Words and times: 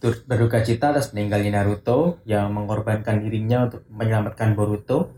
berduka 0.00 0.62
cita 0.62 0.94
atas 0.94 1.10
meninggalnya 1.10 1.60
Naruto 1.62 2.22
yang 2.22 2.54
mengorbankan 2.54 3.18
dirinya 3.18 3.66
untuk 3.66 3.82
menyelamatkan 3.90 4.54
Boruto 4.54 5.10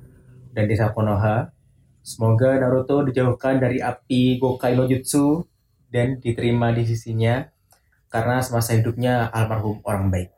dan 0.57 0.65
desa 0.67 0.91
Konoha. 0.97 1.53
Semoga 2.01 2.57
Naruto 2.57 3.05
dijauhkan 3.05 3.61
dari 3.61 3.85
api 3.85 4.41
Gokai 4.41 4.73
no 4.73 4.89
Jutsu 4.89 5.45
dan 5.93 6.17
diterima 6.17 6.73
di 6.73 6.89
sisinya 6.89 7.45
karena 8.09 8.41
semasa 8.41 8.73
hidupnya 8.73 9.29
almarhum 9.29 9.85
orang 9.85 10.09
baik. 10.09 10.31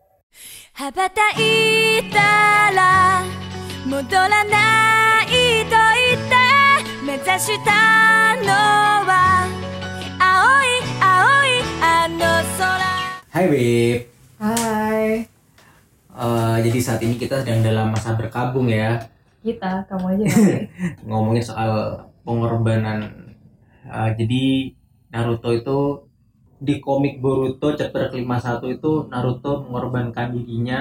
Hai 13.32 13.48
Beb. 13.48 14.11
Hai, 14.42 15.24
Eh, 16.12 16.56
jadi 16.66 16.78
saat 16.86 17.00
ini 17.06 17.16
kita 17.16 17.40
sedang 17.40 17.64
dalam 17.64 17.88
masa 17.94 18.12
berkabung 18.20 18.68
ya 18.68 19.00
kita, 19.42 19.72
kamu 19.90 20.06
aja 20.14 20.26
ngomongin 21.08 21.42
soal 21.50 21.70
pengorbanan. 22.24 22.98
Eh, 23.88 24.10
jadi 24.20 24.44
Naruto 25.12 25.50
itu 25.60 25.78
di 26.62 26.74
komik 26.86 27.14
Boruto 27.24 27.68
chapter 27.78 28.02
kelima 28.12 28.36
satu 28.38 28.66
itu 28.70 28.92
Naruto 29.12 29.52
mengorbankan 29.66 30.30
dirinya 30.36 30.80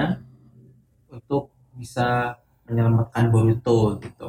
untuk 1.10 1.50
bisa 1.80 2.36
menyelamatkan 2.68 3.24
Boruto 3.32 3.96
gitu. 4.04 4.28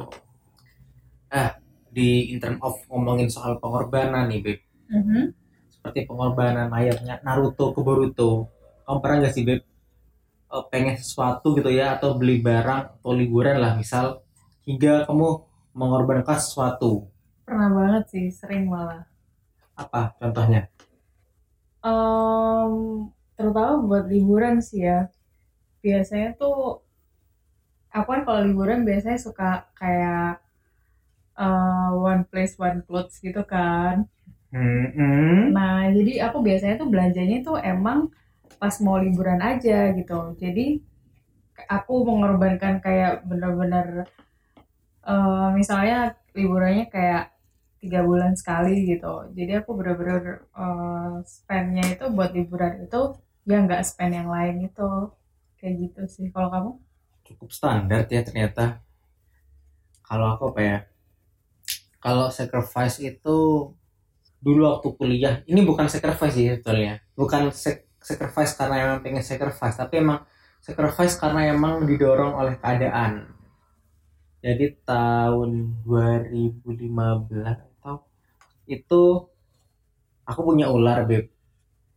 Ah, 1.30 1.50
di 1.96 2.30
in 2.32 2.38
term 2.42 2.56
of 2.66 2.74
ngomongin 2.90 3.28
soal 3.34 3.52
pengorbanan 3.62 4.24
nih 4.30 4.40
Beb, 4.44 4.58
Mhm. 4.90 5.22
seperti 5.72 6.00
pengorbanan 6.08 6.66
mayatnya 6.74 7.14
Naruto 7.26 7.66
ke 7.74 7.80
Boruto. 7.86 8.30
Kamu 8.84 8.98
pernah 9.02 9.16
gak 9.24 9.34
sih 9.36 9.44
Beb 9.48 9.60
eh, 10.54 10.64
pengen 10.72 10.96
sesuatu 11.02 11.48
gitu 11.58 11.70
ya 11.80 11.86
atau 11.96 12.10
beli 12.20 12.36
barang 12.48 12.82
atau 13.00 13.12
liburan 13.20 13.56
lah 13.62 13.72
misal 13.82 14.06
hingga 14.68 14.94
kamu 15.08 15.28
mengorbankan 15.78 16.38
sesuatu 16.44 16.92
Pernah 17.46 17.70
banget 17.78 18.04
sih, 18.12 18.26
sering 18.38 18.64
malah. 18.72 19.02
apa 19.82 20.00
contohnya? 20.18 20.60
Em, 21.90 22.72
terutama 23.38 23.74
buat 23.88 24.04
liburan 24.12 24.56
sih 24.68 24.80
ya. 24.88 24.98
Biasanya 25.84 26.28
tuh, 26.40 26.56
aku 27.96 28.08
kan 28.12 28.20
kalau 28.26 28.40
liburan 28.46 28.80
biasanya 28.88 29.18
suka 29.26 29.50
kayak 29.80 30.28
eh, 31.44 31.88
one 32.10 32.22
place 32.30 32.54
one 32.66 32.78
clothes 32.86 33.16
gitu 33.26 33.42
kan. 33.52 33.96
Hmm, 34.52 35.56
Nah, 35.56 35.76
jadi 35.96 36.12
aku 36.26 36.38
biasanya 36.46 36.74
tuh 36.80 36.88
belanjanya 36.92 37.36
tuh 37.46 37.56
emang 37.72 37.98
pas 38.60 38.74
mau 38.84 38.96
liburan 39.00 39.40
aja 39.42 39.92
gitu. 39.96 40.36
Jadi 40.40 40.80
aku 41.70 41.94
mengorbankan 42.08 42.80
kayak 42.84 43.24
bener-bener 43.28 44.08
eh, 45.06 45.48
misalnya 45.58 46.18
liburannya 46.34 46.86
kayak 46.90 47.34
tiga 47.82 48.00
bulan 48.02 48.32
sekali 48.36 48.88
gitu. 48.88 49.28
Jadi 49.36 49.52
aku 49.60 49.70
bener-bener 49.78 50.46
eh, 50.56 51.14
spendnya 51.26 51.84
itu 51.94 52.04
buat 52.12 52.30
liburan 52.36 52.86
itu 52.86 53.00
ya 53.44 53.60
nggak 53.60 53.84
spend 53.84 54.12
yang 54.18 54.28
lain 54.32 54.68
itu 54.68 54.88
kayak 55.60 55.74
gitu 55.82 56.02
sih. 56.08 56.26
Kalau 56.32 56.48
kamu? 56.52 56.72
cukup 57.24 57.48
standar 57.50 58.04
ya 58.06 58.20
ternyata. 58.20 58.84
Kalau 60.04 60.36
aku 60.36 60.52
apa 60.52 60.60
ya? 60.60 60.78
Kalau 61.98 62.28
sacrifice 62.28 63.00
itu 63.00 63.36
dulu 64.44 64.62
waktu 64.68 64.88
kuliah, 65.00 65.34
ini 65.48 65.64
bukan 65.64 65.88
sacrifice 65.88 66.36
sih 66.36 66.52
sebetulnya. 66.52 67.00
Bukan 67.16 67.48
sacrifice 68.04 68.52
karena 68.52 68.76
emang 68.84 68.98
pengen 69.00 69.24
sacrifice, 69.24 69.80
tapi 69.80 70.04
emang 70.04 70.20
sacrifice 70.60 71.16
karena 71.16 71.48
emang 71.48 71.88
didorong 71.88 72.36
oleh 72.36 72.60
keadaan. 72.60 73.32
Jadi 74.44 74.76
tahun 74.84 75.80
2015 75.88 77.56
atau 77.80 78.04
itu 78.68 79.24
aku 80.28 80.40
punya 80.44 80.68
ular 80.68 81.08
beb. 81.08 81.32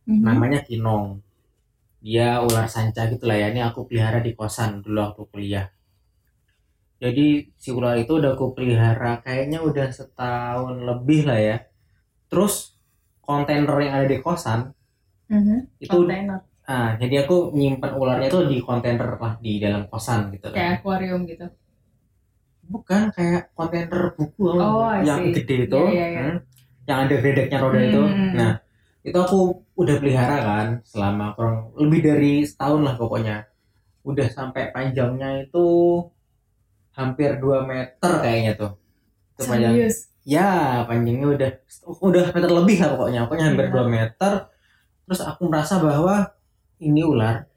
Mhm. 0.08 0.24
namanya 0.24 0.64
Kinong. 0.64 1.20
Dia 2.00 2.40
ular 2.40 2.64
sanca 2.72 3.04
gitu 3.12 3.28
lah 3.28 3.36
ya. 3.36 3.52
Ini 3.52 3.68
aku 3.68 3.84
pelihara 3.84 4.24
di 4.24 4.32
kosan 4.32 4.80
dulu 4.80 5.04
waktu 5.04 5.22
kuliah. 5.28 5.66
Jadi 6.98 7.52
si 7.60 7.68
ular 7.68 8.00
itu 8.00 8.16
udah 8.16 8.32
aku 8.32 8.56
pelihara 8.56 9.20
kayaknya 9.20 9.60
udah 9.60 9.92
setahun 9.92 10.80
lebih 10.88 11.28
lah 11.28 11.36
ya. 11.36 11.56
Terus 12.32 12.80
kontainer 13.20 13.76
yang 13.84 13.92
ada 14.00 14.08
di 14.08 14.18
kosan 14.24 14.72
Mhm. 15.28 15.56
itu 15.78 15.92
Kontainer 15.92 16.40
ah 16.68 16.92
jadi 17.00 17.24
aku 17.24 17.56
nyimpan 17.56 17.92
ularnya 17.96 18.28
tuh 18.28 18.44
di 18.44 18.60
kontainer 18.60 19.16
lah 19.16 19.40
di 19.40 19.56
dalam 19.56 19.88
kosan 19.88 20.28
gitu 20.32 20.52
kan 20.52 20.56
kayak 20.56 20.72
akuarium 20.80 21.24
gitu. 21.24 21.48
bukan 22.68 23.08
kayak 23.16 23.48
kontainer 23.56 24.12
buku 24.12 24.44
Oh, 24.52 24.92
yang 25.00 25.32
see. 25.32 25.40
gede 25.40 25.56
itu 25.64 25.76
Iya, 25.80 25.88
iya, 25.88 26.06
iya. 26.12 26.20
hmm, 26.28 26.36
yang 26.84 26.98
ada 27.08 27.14
gredeknya 27.16 27.58
roda 27.60 27.80
itu 27.80 28.02
Hmm. 28.04 28.32
nah 28.36 28.52
itu 29.00 29.16
aku 29.16 29.38
udah 29.74 29.96
pelihara 29.96 30.36
kan 30.44 30.66
selama 30.84 31.32
kurang 31.32 31.72
lebih 31.80 32.00
dari 32.04 32.32
setahun 32.44 32.80
lah 32.84 32.94
pokoknya 33.00 33.48
udah 34.04 34.28
sampai 34.28 34.68
panjangnya 34.68 35.48
itu 35.48 35.64
hampir 36.92 37.40
2 37.40 37.64
meter 37.64 38.12
kayaknya 38.20 38.52
tuh 38.58 38.72
itu 39.32 39.42
panjang 39.46 39.72
ya 40.28 40.50
panjangnya 40.84 41.26
udah 41.32 41.50
udah 42.04 42.24
meter 42.36 42.50
lebih 42.52 42.76
lah 42.84 42.90
pokoknya 42.92 43.20
pokoknya 43.24 43.46
hampir 43.48 43.64
Iya. 43.64 43.72
2 43.72 43.86
meter 43.88 44.32
terus 45.08 45.24
aku 45.24 45.48
merasa 45.48 45.80
bahwa 45.80 46.28
ini 46.78 47.00
ular 47.02 47.48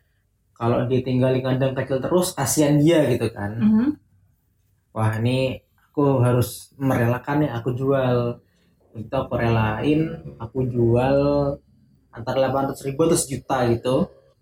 kalau 0.55 0.87
dia 0.87 1.03
tinggal 1.03 1.35
di 1.35 1.41
kandang 1.43 1.75
kecil 1.75 1.99
terus 1.99 2.31
kasihan 2.31 2.79
dia 2.79 3.03
gitu 3.11 3.27
kan 3.29 3.59
Mhm. 3.59 3.87
wah 4.95 5.11
ini 5.19 5.59
aku 5.91 6.23
harus 6.23 6.71
merelakan 6.79 7.43
nih 7.43 7.51
aku 7.51 7.69
jual 7.75 8.39
itu 8.91 9.11
aku 9.11 9.33
relain 9.35 9.99
aku 10.35 10.67
jual 10.67 11.17
antara 12.11 12.37
800 12.51 12.87
ribu 12.87 13.07
atau 13.07 13.15
sejuta 13.15 13.67
gitu 13.71 13.95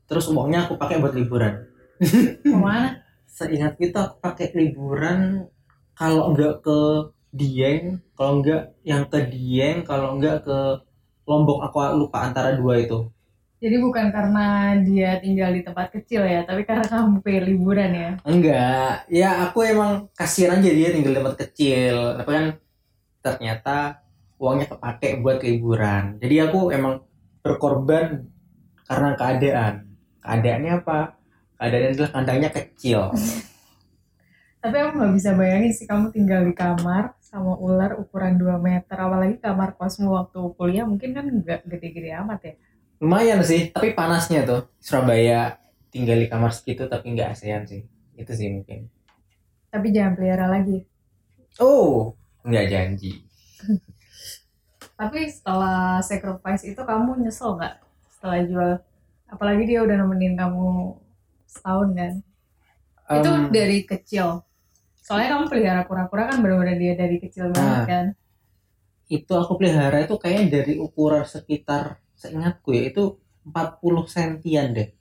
terus 0.09 0.25
uangnya 0.29 0.65
aku 0.65 0.73
pakai 0.77 0.97
buat 0.97 1.13
liburan 1.13 1.65
Ke 2.45 2.55
mana? 2.57 2.97
seingat 3.29 3.77
kita 3.77 4.09
aku 4.09 4.15
pakai 4.25 4.53
liburan 4.57 5.45
kalau 5.93 6.33
enggak 6.33 6.65
ke 6.65 6.79
Dieng 7.29 8.01
kalau 8.17 8.41
enggak 8.41 8.73
yang 8.81 9.05
ke 9.05 9.19
Dieng 9.29 9.85
kalau 9.85 10.17
enggak 10.17 10.41
ke 10.41 10.57
Lombok 11.29 11.61
aku 11.61 11.77
lupa 11.93 12.25
antara 12.25 12.57
dua 12.57 12.81
itu 12.81 13.05
Jadi 13.59 13.75
bukan 13.75 14.07
karena 14.09 14.71
dia 14.87 15.19
tinggal 15.19 15.51
di 15.51 15.59
tempat 15.59 15.91
kecil 15.91 16.23
ya, 16.23 16.47
tapi 16.47 16.63
karena 16.63 16.87
kamu 16.87 17.19
pengen 17.19 17.43
liburan 17.43 17.91
ya. 17.91 18.11
Enggak, 18.23 19.03
ya 19.11 19.29
aku 19.43 19.67
emang 19.67 20.07
kasihan 20.15 20.55
aja 20.55 20.71
dia 20.71 20.95
tinggal 20.95 21.11
di 21.11 21.19
tempat 21.19 21.35
kecil. 21.43 22.15
Tapi 22.15 22.31
kan 22.31 22.45
ternyata 23.19 23.99
uangnya 24.39 24.71
kepake 24.71 25.19
buat 25.19 25.43
liburan. 25.43 26.23
Jadi 26.23 26.35
aku 26.39 26.71
emang 26.71 27.03
berkorban 27.43 28.31
karena 28.87 29.09
keadaan. 29.19 29.73
Keadaannya 30.23 30.71
apa? 30.79 30.99
Keadaannya 31.59 31.89
adalah 31.99 32.11
kandangnya 32.15 32.49
kecil. 32.55 33.11
Tapi 34.59 34.75
aku 34.75 34.91
nggak 34.99 35.13
bisa 35.15 35.29
bayangin 35.39 35.71
sih 35.71 35.87
kamu 35.87 36.11
tinggal 36.11 36.43
di 36.43 36.51
kamar 36.51 37.15
sama 37.23 37.55
ular 37.55 37.95
ukuran 37.95 38.35
2 38.35 38.59
meter. 38.59 38.97
Apalagi 38.99 39.39
kamar 39.39 39.79
kosmu 39.79 40.11
waktu 40.11 40.39
kuliah 40.59 40.83
mungkin 40.83 41.15
kan 41.15 41.25
nggak 41.31 41.63
gede-gede 41.63 42.11
amat 42.19 42.39
ya. 42.43 42.53
Lumayan 42.99 43.39
sih, 43.39 43.71
tapi 43.71 43.95
panasnya 43.95 44.43
tuh. 44.43 44.67
Surabaya 44.83 45.55
tinggal 45.87 46.19
di 46.19 46.27
kamar 46.27 46.51
segitu 46.51 46.91
tapi 46.91 47.15
nggak 47.15 47.31
ASEAN 47.31 47.63
sih. 47.63 47.87
Itu 48.19 48.35
sih 48.35 48.51
mungkin. 48.51 48.91
Tapi 49.71 49.87
jangan 49.95 50.19
pelihara 50.19 50.51
lagi. 50.51 50.83
Oh, 51.63 52.19
nggak 52.43 52.67
janji. 52.67 53.23
Tapi 54.99 55.31
setelah 55.31 56.03
sacrifice 56.03 56.67
itu 56.67 56.81
kamu 56.83 57.23
nyesel 57.23 57.55
nggak 57.55 57.79
setelah 58.11 58.39
jual? 58.43 58.71
Apalagi 59.31 59.63
dia 59.63 59.79
udah 59.79 59.95
nemenin 59.95 60.35
kamu 60.35 60.99
setahun 61.47 61.89
kan? 61.95 62.13
itu 63.09 63.29
Em, 63.33 63.49
dari 63.49 63.77
kecil. 63.89 64.45
Soalnya 65.09 65.29
kamu 65.33 65.45
pelihara 65.49 65.81
kura-kura 65.89 66.29
kan 66.29 66.37
benar-benar 66.37 66.77
dia 66.77 66.93
dari 66.93 67.17
kecil 67.17 67.49
banget 67.49 67.65
Nah. 67.81 67.85
kan? 67.89 68.05
itu 69.09 69.33
aku 69.33 69.57
pelihara 69.57 70.05
itu 70.05 70.13
kayaknya 70.21 70.61
dari 70.61 70.77
ukuran 70.77 71.25
sekitar 71.25 71.97
seingatku 72.13 72.69
ya 72.77 72.93
itu 72.93 73.17
40 73.41 74.05
sentian 74.05 74.69
deh 74.69 74.93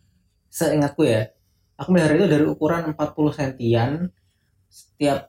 seingatku 0.48 1.04
ya 1.04 1.28
aku 1.76 1.92
pelihara 1.92 2.16
itu 2.16 2.24
dari 2.24 2.44
ukuran 2.48 2.88
40 2.88 3.36
sentian 3.36 4.08
setiap 4.72 5.28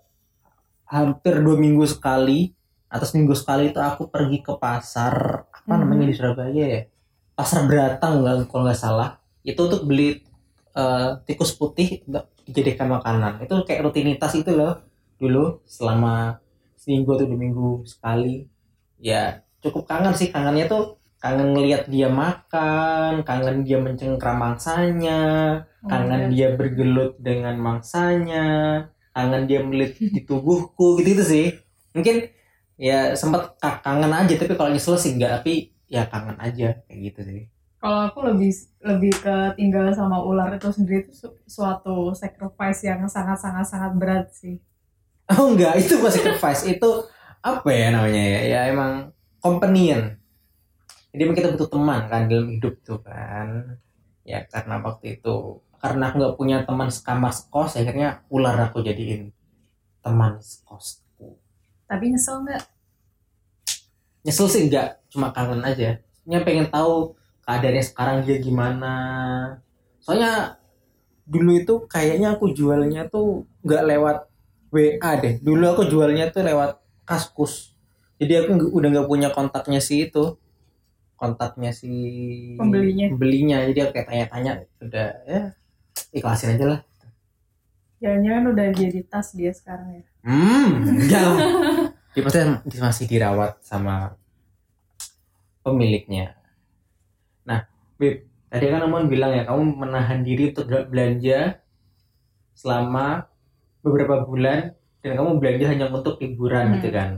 hampir 0.88 1.44
dua 1.44 1.60
minggu 1.60 1.84
sekali 1.84 2.56
atau 2.88 3.04
seminggu 3.04 3.36
sekali 3.36 3.76
itu 3.76 3.84
aku 3.84 4.08
pergi 4.08 4.40
ke 4.40 4.56
pasar 4.56 5.44
apa 5.52 5.74
Mhm. 5.76 5.80
namanya 5.84 6.06
di 6.08 6.16
Surabaya 6.16 6.66
ya 6.72 6.82
pasar 7.36 7.68
Beratang 7.68 8.24
kalau 8.48 8.64
nggak 8.64 8.80
salah 8.80 9.20
itu 9.44 9.60
untuk 9.60 9.84
beli 9.84 10.24
eh, 10.72 11.10
tikus 11.28 11.52
putih 11.52 12.00
dijadikan 12.50 12.88
makanan. 12.96 13.34
Itu 13.46 13.54
kayak 13.68 13.82
rutinitas 13.88 14.32
itu 14.40 14.52
loh 14.60 14.74
dulu 15.22 15.40
selama 15.68 16.40
seminggu 16.82 17.10
atau 17.16 17.26
dua 17.30 17.40
minggu 17.46 17.70
sekali. 17.94 18.48
Ya 19.00 19.44
cukup 19.64 19.84
kangen 19.90 20.14
sih 20.20 20.30
kangennya 20.34 20.66
tuh 20.74 20.84
kangen 21.24 21.48
ngeliat 21.56 21.84
dia 21.94 22.08
makan 22.22 23.14
kangen 23.28 23.58
dia 23.68 23.78
mencengkram 23.86 24.38
mangsanya 24.44 25.12
kangen 25.90 26.22
Oh, 26.22 26.34
dia 26.34 26.48
bergelut 26.60 27.12
dengan 27.28 27.56
mangsanya 27.68 28.38
kangen 29.16 29.44
dia 29.50 29.60
melihat 29.68 29.96
di 30.16 30.22
tubuhku 30.28 31.00
gitu 31.00 31.08
gitu 31.16 31.24
sih. 31.34 31.46
Mungkin 31.96 32.16
ya 32.80 33.14
sempat 33.22 33.42
ka- 33.62 33.82
kangen 33.86 34.12
aja 34.20 34.34
tapi 34.40 34.54
kalau 34.58 34.72
nyesel 34.74 34.96
sih 35.04 35.12
enggak 35.16 35.32
tapi 35.42 35.52
ya 35.92 36.02
kangen 36.12 36.38
aja 36.46 36.66
kayak 36.88 37.00
gitu 37.12 37.20
sih 37.30 37.40
Kalau 37.82 38.00
aku 38.08 38.20
lebih 38.30 38.52
lebih 38.90 39.14
ke 39.24 39.36
tinggal 39.58 39.86
sama 40.00 40.18
ular 40.30 40.50
itu 40.58 40.68
sendiri 40.78 41.00
itu 41.08 41.14
su- 41.22 41.40
suatu 41.56 41.96
sacrifice 42.22 42.82
yang 42.90 43.02
sangat 43.16 43.38
sangat 43.44 43.66
sangat 43.72 43.92
berat 44.00 44.26
sih. 44.42 44.56
oh 45.34 45.46
enggak 45.54 45.74
itu 45.82 45.94
bukan 46.00 46.14
sacrifice 46.18 46.64
itu 46.74 46.90
apa 47.40 47.70
ya 47.72 47.88
namanya 47.96 48.24
ya? 48.36 48.40
Ya 48.54 48.60
emang 48.72 48.92
companion. 49.44 50.20
Jadi 51.12 51.22
emang 51.26 51.38
kita 51.40 51.50
butuh 51.54 51.70
teman 51.74 52.02
kan 52.12 52.22
dalam 52.32 52.48
hidup 52.54 52.74
tuh 52.88 53.00
kan. 53.08 53.48
Ya 54.32 54.40
karena 54.54 54.76
waktu 54.86 55.06
itu 55.22 55.36
karena 55.82 56.04
aku 56.12 56.16
nggak 56.22 56.38
punya 56.40 56.58
teman 56.68 56.90
sekamar 56.98 57.32
sekos 57.40 57.72
akhirnya 57.80 58.10
ular 58.36 58.56
aku 58.68 58.78
jadiin 58.88 59.22
teman 60.06 60.34
sekosku. 60.44 61.28
Tapi 61.90 62.06
nyesel 62.12 62.38
nggak? 62.46 62.64
nyesel 64.26 64.48
sih 64.52 64.62
enggak. 64.68 64.88
Cuma 65.12 65.28
kangen 65.36 65.62
aja. 65.70 66.00
Nya 66.30 66.40
pengen 66.46 66.68
tahu 66.74 67.16
keadaannya 67.50 67.82
sekarang 67.82 68.18
dia 68.30 68.38
gimana 68.38 68.94
soalnya 69.98 70.62
dulu 71.26 71.58
itu 71.58 71.74
kayaknya 71.90 72.38
aku 72.38 72.54
jualnya 72.54 73.10
tuh 73.10 73.50
nggak 73.66 73.84
lewat 73.90 74.18
WA 74.70 75.12
deh 75.18 75.42
dulu 75.42 75.66
aku 75.74 75.90
jualnya 75.90 76.30
tuh 76.30 76.46
lewat 76.46 76.78
kaskus 77.10 77.74
jadi 78.22 78.46
aku 78.46 78.70
udah 78.70 78.90
nggak 78.94 79.10
punya 79.10 79.34
kontaknya 79.34 79.82
si 79.82 80.06
itu 80.06 80.38
kontaknya 81.18 81.74
si 81.74 81.90
Pembelinya. 82.54 83.10
pembelinya 83.10 83.58
jadi 83.74 83.90
aku 83.90 83.92
kayak 83.98 84.08
tanya-tanya 84.14 84.52
udah 84.86 85.08
ya 85.26 85.42
ikhlasin 86.14 86.54
aja 86.54 86.78
lah 86.78 86.82
Jangan-jangan 88.00 88.44
udah 88.56 88.68
jadi 88.72 89.00
tas 89.12 89.36
dia 89.36 89.52
sekarang 89.52 90.00
ya. 90.00 90.04
Hmm, 90.24 90.88
lah. 91.12 91.36
Dia 92.16 92.22
pasti 92.24 92.80
masih 92.80 93.06
dirawat 93.12 93.60
sama 93.60 94.16
pemiliknya. 95.68 96.39
Beb, 98.00 98.18
tadi 98.52 98.66
kan 98.72 98.82
Amon 98.88 99.06
bilang 99.14 99.32
ya, 99.38 99.44
kamu 99.50 99.64
menahan 99.84 100.20
diri 100.28 100.44
untuk 100.52 100.66
gak 100.72 100.86
belanja 100.92 101.40
selama 102.56 103.28
beberapa 103.84 104.16
bulan 104.30 104.60
dan 105.04 105.12
kamu 105.20 105.32
belanja 105.40 105.66
hanya 105.72 105.86
untuk 105.92 106.16
liburan 106.24 106.66
Hmm. 106.66 106.74
gitu 106.80 106.90
kan. 106.98 107.10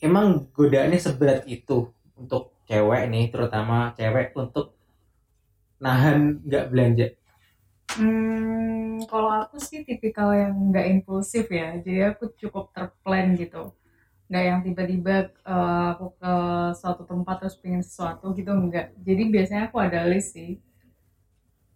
Emang 0.00 0.26
godaannya 0.56 0.96
seberat 1.06 1.40
itu 1.56 1.78
untuk 2.16 2.56
cewek 2.68 3.02
nih, 3.12 3.24
terutama 3.32 3.92
cewek 3.98 4.32
untuk 4.42 4.66
nahan 5.84 6.40
gak 6.48 6.68
belanja. 6.72 7.06
Hmm, 7.98 9.02
kalau 9.10 9.30
aku 9.42 9.56
sih 9.68 9.80
tipikal 9.88 10.30
yang 10.42 10.54
nggak 10.70 10.86
impulsif 10.94 11.44
ya. 11.50 11.68
Jadi 11.84 12.00
aku 12.10 12.24
cukup 12.40 12.64
terplan 12.76 13.26
gitu. 13.42 13.62
Nggak 14.30 14.44
yang 14.48 14.60
tiba-tiba 14.66 15.14
eh, 15.54 15.84
aku 15.92 16.06
ke 16.20 16.32
suatu 16.80 17.02
tempat 17.10 17.36
terus 17.42 17.56
pengen 17.62 17.82
sesuatu 17.88 18.26
gitu 18.38 18.50
nggak. 18.66 18.86
Jadi 19.06 19.22
biasanya 19.34 19.62
aku 19.68 19.76
ada 19.86 20.00
list 20.10 20.28
sih. 20.36 20.50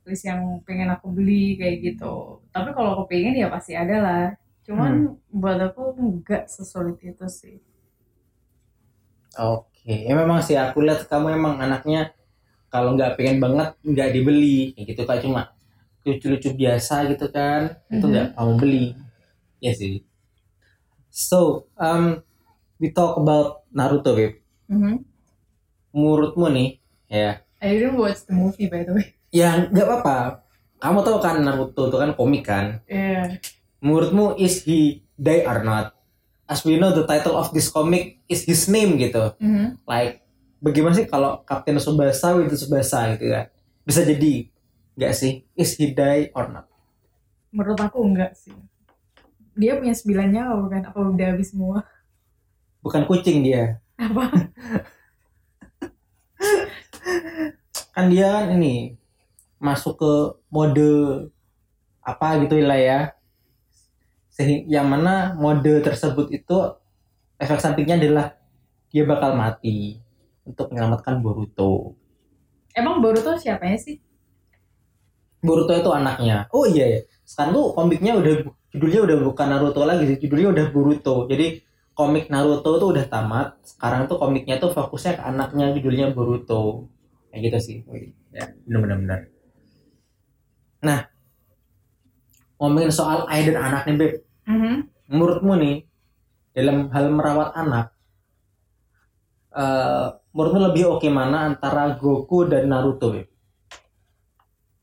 List 0.09 0.25
yang 0.31 0.41
pengen 0.67 0.89
aku 0.95 1.07
beli 1.17 1.45
kayak 1.61 1.77
gitu. 1.87 2.15
Tapi 2.55 2.69
kalau 2.77 2.91
aku 2.95 3.05
pengen 3.13 3.35
ya 3.43 3.49
pasti 3.55 3.73
ada 3.83 3.97
lah. 4.07 4.25
Cuman 4.67 4.93
buat 5.41 5.59
aku 5.67 5.83
nggak 6.21 6.45
sesulit 6.55 6.99
itu 7.11 7.27
sih. 7.41 7.57
Oke, 9.35 9.95
ya 10.09 10.15
memang 10.21 10.39
sih 10.47 10.57
aku 10.65 10.79
lihat 10.87 11.01
kamu 11.11 11.27
emang 11.39 11.55
anaknya 11.65 12.01
kalau 12.73 12.91
nggak 12.97 13.13
pengen 13.19 13.39
banget 13.45 13.69
nggak 13.93 14.11
dibeli, 14.17 14.59
kayak 14.75 14.87
gitu 14.93 15.03
kayak 15.09 15.23
cuma 15.27 15.43
lucu-lucu 16.07 16.51
biasa 16.61 16.95
gitu 17.13 17.27
kan, 17.37 17.63
itu 17.95 18.05
Mhm. 18.07 18.13
nggak 18.13 18.27
kamu 18.37 18.53
beli, 18.63 18.87
ya 19.65 19.73
sih. 19.81 19.95
So, 21.11 21.67
um, 21.79 22.23
we 22.85 22.93
talk 22.93 23.17
about 23.17 23.65
Naruto, 23.73 24.13
Beb. 24.13 24.45
Mhm. 24.69 25.01
Menurutmu 25.97 26.53
nih, 26.53 26.69
ya, 27.09 27.41
I 27.65 27.81
didn't 27.81 27.97
watch 27.97 28.29
the 28.29 28.37
movie 28.37 28.69
by 28.69 28.85
the 28.85 28.93
way. 28.93 29.17
ya 29.33 29.65
nggak 29.73 29.87
apa-apa. 29.89 30.45
Kamu 30.77 31.01
tahu 31.01 31.17
kan 31.25 31.41
Naruto 31.41 31.89
itu 31.89 31.97
kan 31.97 32.13
komik 32.13 32.45
kan? 32.45 32.85
Iya. 32.85 33.41
Menurutmu 33.81 34.37
is 34.37 34.61
he 34.69 35.01
die 35.17 35.49
or 35.49 35.65
not? 35.65 35.97
As 36.45 36.61
we 36.61 36.77
know 36.77 36.93
the 36.93 37.09
title 37.09 37.41
of 37.41 37.57
this 37.57 37.73
comic 37.73 38.21
is 38.29 38.45
his 38.45 38.69
name 38.69 39.01
gitu. 39.01 39.33
Mhm. 39.41 39.81
like 39.89 40.21
bagaimana 40.61 40.93
sih 40.93 41.09
kalau 41.09 41.41
Kapten 41.41 41.81
Subasa 41.81 42.37
itu 42.37 42.53
Subasa 42.57 43.17
gitu 43.17 43.33
kan 43.33 43.49
bisa 43.81 44.05
jadi 44.05 44.49
nggak 44.97 45.13
sih 45.13 45.45
is 45.57 45.77
he 45.81 45.93
die 45.93 46.29
or 46.37 46.49
not 46.49 46.69
Menurut 47.49 47.77
aku 47.79 48.01
enggak 48.05 48.37
sih. 48.37 48.53
Dia 49.55 49.79
punya 49.79 49.95
sembilan 49.95 50.29
nyawa 50.35 50.55
bukan? 50.59 50.83
Apa 50.91 50.99
udah 51.07 51.29
habis 51.31 51.55
semua? 51.55 51.87
Bukan 52.85 53.09
kucing 53.09 53.41
dia 53.41 53.81
Apa? 53.97 54.29
kan 57.95 58.11
dia 58.13 58.29
kan 58.29 58.53
ini 58.53 59.01
masuk 59.57 59.97
ke 59.97 60.13
mode 60.53 60.93
apa 62.05 62.45
gitu 62.45 62.61
lah 62.61 62.77
ya 62.77 63.01
sehingga 64.29 64.69
yang 64.69 64.87
mana 64.93 65.33
mode 65.39 65.81
tersebut 65.81 66.29
itu 66.29 66.59
efek 67.41 67.63
sampingnya 67.63 67.97
adalah 67.97 68.37
dia 68.93 69.09
bakal 69.09 69.33
mati 69.33 70.05
untuk 70.45 70.69
menyelamatkan 70.69 71.25
Boruto 71.25 71.97
Emang 72.75 72.99
Boruto 72.99 73.39
siapanya 73.39 73.79
sih? 73.79 74.03
Boruto 75.39 75.71
itu 75.71 75.91
anaknya. 75.95 76.51
Oh 76.51 76.67
iya 76.67 76.91
ya. 76.91 77.01
Sekarang 77.23 77.55
tuh 77.55 77.67
komiknya 77.71 78.19
udah 78.19 78.51
judulnya 78.75 79.01
udah 79.07 79.17
bukan 79.31 79.47
Naruto 79.47 79.87
lagi 79.87 80.11
sih, 80.11 80.19
judulnya 80.19 80.51
udah 80.51 80.67
Boruto. 80.75 81.31
Jadi 81.31 81.63
komik 81.95 82.27
Naruto 82.33 82.71
tuh 82.83 82.89
udah 82.95 83.07
tamat. 83.07 83.49
Sekarang 83.63 84.11
tuh 84.11 84.19
komiknya 84.19 84.59
tuh 84.63 84.71
fokusnya 84.75 85.19
ke 85.19 85.23
anaknya 85.23 85.67
judulnya 85.75 86.07
Boruto. 86.15 86.91
Kayak 87.31 87.41
gitu 87.51 87.59
sih. 87.63 87.77
Wih, 87.91 88.15
Ya, 88.35 88.51
bener-bener 88.67 88.99
bener. 88.99 89.21
Nah, 90.83 91.01
ngomongin 92.59 92.91
soal 92.91 93.31
ayah 93.31 93.55
dan 93.55 93.59
anak 93.63 93.83
nih, 93.87 93.97
Beb. 94.01 94.13
Mhm. 94.51 94.75
Menurutmu 95.15 95.55
nih, 95.63 95.77
dalam 96.51 96.91
hal 96.91 97.07
merawat 97.15 97.55
anak, 97.55 97.87
eh 99.55 100.07
menurutmu 100.35 100.61
lebih 100.67 100.85
oke 100.99 101.09
mana 101.15 101.47
antara 101.55 101.95
Goku 101.95 102.51
dan 102.51 102.67
Naruto, 102.67 103.15
Beb? 103.15 103.27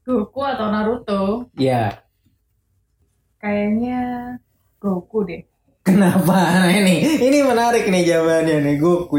Goku 0.08 0.42
atau 0.48 0.68
Naruto? 0.72 1.22
Ya, 1.60 2.02
Kayaknya 3.42 4.00
Goku 4.78 5.26
deh. 5.28 5.51
Kenapa? 5.82 6.38
Nah 6.62 6.70
ini, 6.70 7.18
ini 7.18 7.38
menarik 7.42 7.90
nih 7.90 8.04
jawabannya 8.06 8.56
nih 8.66 8.76
Goku. 8.78 9.18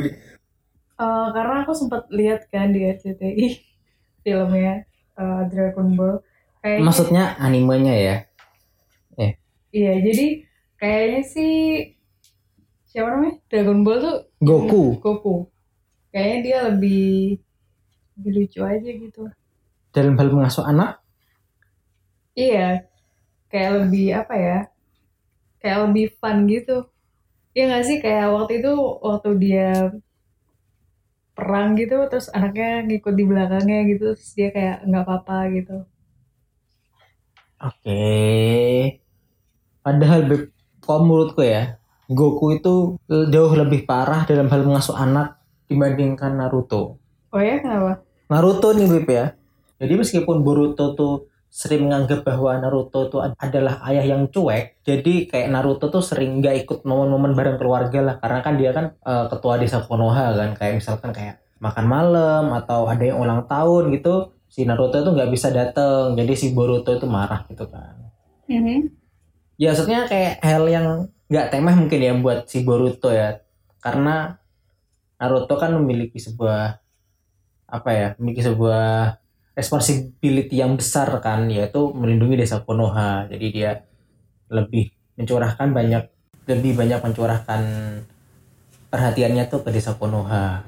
Eh, 1.02 1.26
karena 1.34 1.54
aku 1.66 1.72
sempat 1.74 2.02
lihat 2.14 2.46
kan 2.52 2.70
di 2.74 2.80
RCTI 2.86 3.48
filmnya 4.24 4.86
eh, 5.18 5.40
Dragon 5.50 5.88
Ball. 5.98 6.22
Kayaknya, 6.62 6.84
Maksudnya 6.86 7.24
animenya 7.42 7.94
ya? 7.98 8.16
Iya, 9.72 9.92
jadi 10.04 10.26
kayaknya 10.76 11.20
sih 11.32 11.52
siapa 12.90 13.08
namanya? 13.12 13.34
Dragon 13.50 13.78
Ball 13.84 13.98
tuh 14.04 14.16
Goku 14.38 14.82
Goku. 15.00 15.34
Kayaknya 16.12 16.38
dia 16.44 16.58
lebih 16.68 17.04
lebih 18.16 18.32
lucu 18.36 18.60
aja 18.62 18.90
gitu. 19.02 19.22
dalam 19.92 20.14
hal 20.16 20.28
mengasuh 20.32 20.64
anak? 20.64 21.00
Iya, 22.36 22.88
kayak 23.50 23.72
lebih 23.78 24.04
apa 24.20 24.34
ya? 24.46 24.56
Kayak 25.62 25.78
lebih 25.88 26.06
fun 26.18 26.50
gitu. 26.50 26.90
Iya 27.54 27.62
nggak 27.70 27.84
sih 27.86 27.98
kayak 28.02 28.26
waktu 28.34 28.52
itu 28.64 28.72
waktu 29.00 29.30
dia 29.38 29.70
perang 31.32 31.78
gitu 31.80 31.96
terus 32.12 32.28
anaknya 32.28 32.84
ngikut 32.84 33.14
di 33.16 33.24
belakangnya 33.24 33.78
gitu 33.88 34.12
terus 34.12 34.32
dia 34.36 34.50
kayak 34.52 34.84
nggak 34.84 35.04
apa-apa 35.06 35.38
gitu. 35.54 35.76
Oke. 37.62 38.02
Padahal 39.86 40.26
kalau 40.82 41.00
menurutku 41.06 41.46
ya, 41.46 41.78
Goku 42.10 42.58
itu 42.58 42.98
jauh 43.08 43.52
lebih 43.54 43.86
parah 43.86 44.26
dalam 44.26 44.50
hal 44.50 44.66
mengasuh 44.66 44.98
anak 44.98 45.38
dibandingkan 45.70 46.34
Naruto. 46.36 46.98
Oh 47.32 47.40
ya 47.40 47.62
kenapa? 47.62 48.02
Naruto 48.26 48.74
nih 48.74 48.90
Beb 48.90 49.08
ya. 49.08 49.26
Jadi 49.78 49.94
meskipun 49.98 50.42
Boruto 50.42 50.94
tuh 50.98 51.31
sering 51.52 51.84
menganggap 51.84 52.24
bahwa 52.24 52.56
Naruto 52.56 53.12
ad- 53.20 53.36
adalah 53.36 53.84
ayah 53.92 54.08
yang 54.08 54.24
cuek, 54.32 54.80
jadi 54.88 55.28
kayak 55.28 55.52
Naruto 55.52 55.92
tuh 55.92 56.00
sering 56.00 56.40
nggak 56.40 56.64
ikut 56.64 56.88
momen-momen 56.88 57.36
bareng 57.36 57.60
keluarga 57.60 58.00
lah, 58.00 58.16
karena 58.16 58.40
kan 58.40 58.54
dia 58.56 58.72
kan 58.72 58.96
eh, 58.96 59.26
ketua 59.28 59.60
desa 59.60 59.84
Konoha 59.84 60.32
kan, 60.32 60.56
kayak 60.56 60.80
misalkan 60.80 61.12
kayak 61.12 61.44
makan 61.60 61.84
malam 61.84 62.56
atau 62.56 62.88
ada 62.88 63.04
yang 63.04 63.20
ulang 63.20 63.44
tahun 63.44 63.92
gitu, 63.92 64.32
si 64.48 64.64
Naruto 64.64 65.04
tuh 65.04 65.12
nggak 65.12 65.28
bisa 65.28 65.52
dateng, 65.52 66.16
jadi 66.16 66.32
si 66.32 66.56
Boruto 66.56 66.88
itu 66.96 67.04
marah 67.04 67.44
gitu 67.52 67.68
kan. 67.68 68.00
Ya 69.60 69.76
maksudnya 69.76 70.08
kayak 70.08 70.40
hal 70.40 70.64
yang 70.72 70.86
nggak 71.28 71.52
temeh 71.52 71.74
mungkin 71.76 72.00
ya 72.00 72.12
buat 72.16 72.48
si 72.48 72.64
Boruto 72.64 73.12
ya, 73.12 73.44
karena 73.84 74.40
Naruto 75.20 75.54
kan 75.60 75.76
memiliki 75.76 76.16
sebuah 76.16 76.80
apa 77.68 77.90
ya 77.92 78.08
memiliki 78.16 78.42
sebuah 78.48 79.21
responsibility 79.52 80.60
yang 80.60 80.76
besar 80.80 81.12
kan 81.20 81.48
yaitu 81.48 81.92
melindungi 81.92 82.40
desa 82.40 82.64
Konoha. 82.64 83.28
Jadi 83.28 83.46
dia 83.52 83.84
lebih 84.48 84.92
mencurahkan 85.16 85.68
banyak 85.72 86.04
lebih 86.48 86.72
banyak 86.74 86.98
mencurahkan 87.00 87.62
perhatiannya 88.88 89.44
tuh 89.48 89.60
ke 89.64 89.70
desa 89.72 89.96
Konoha. 89.96 90.64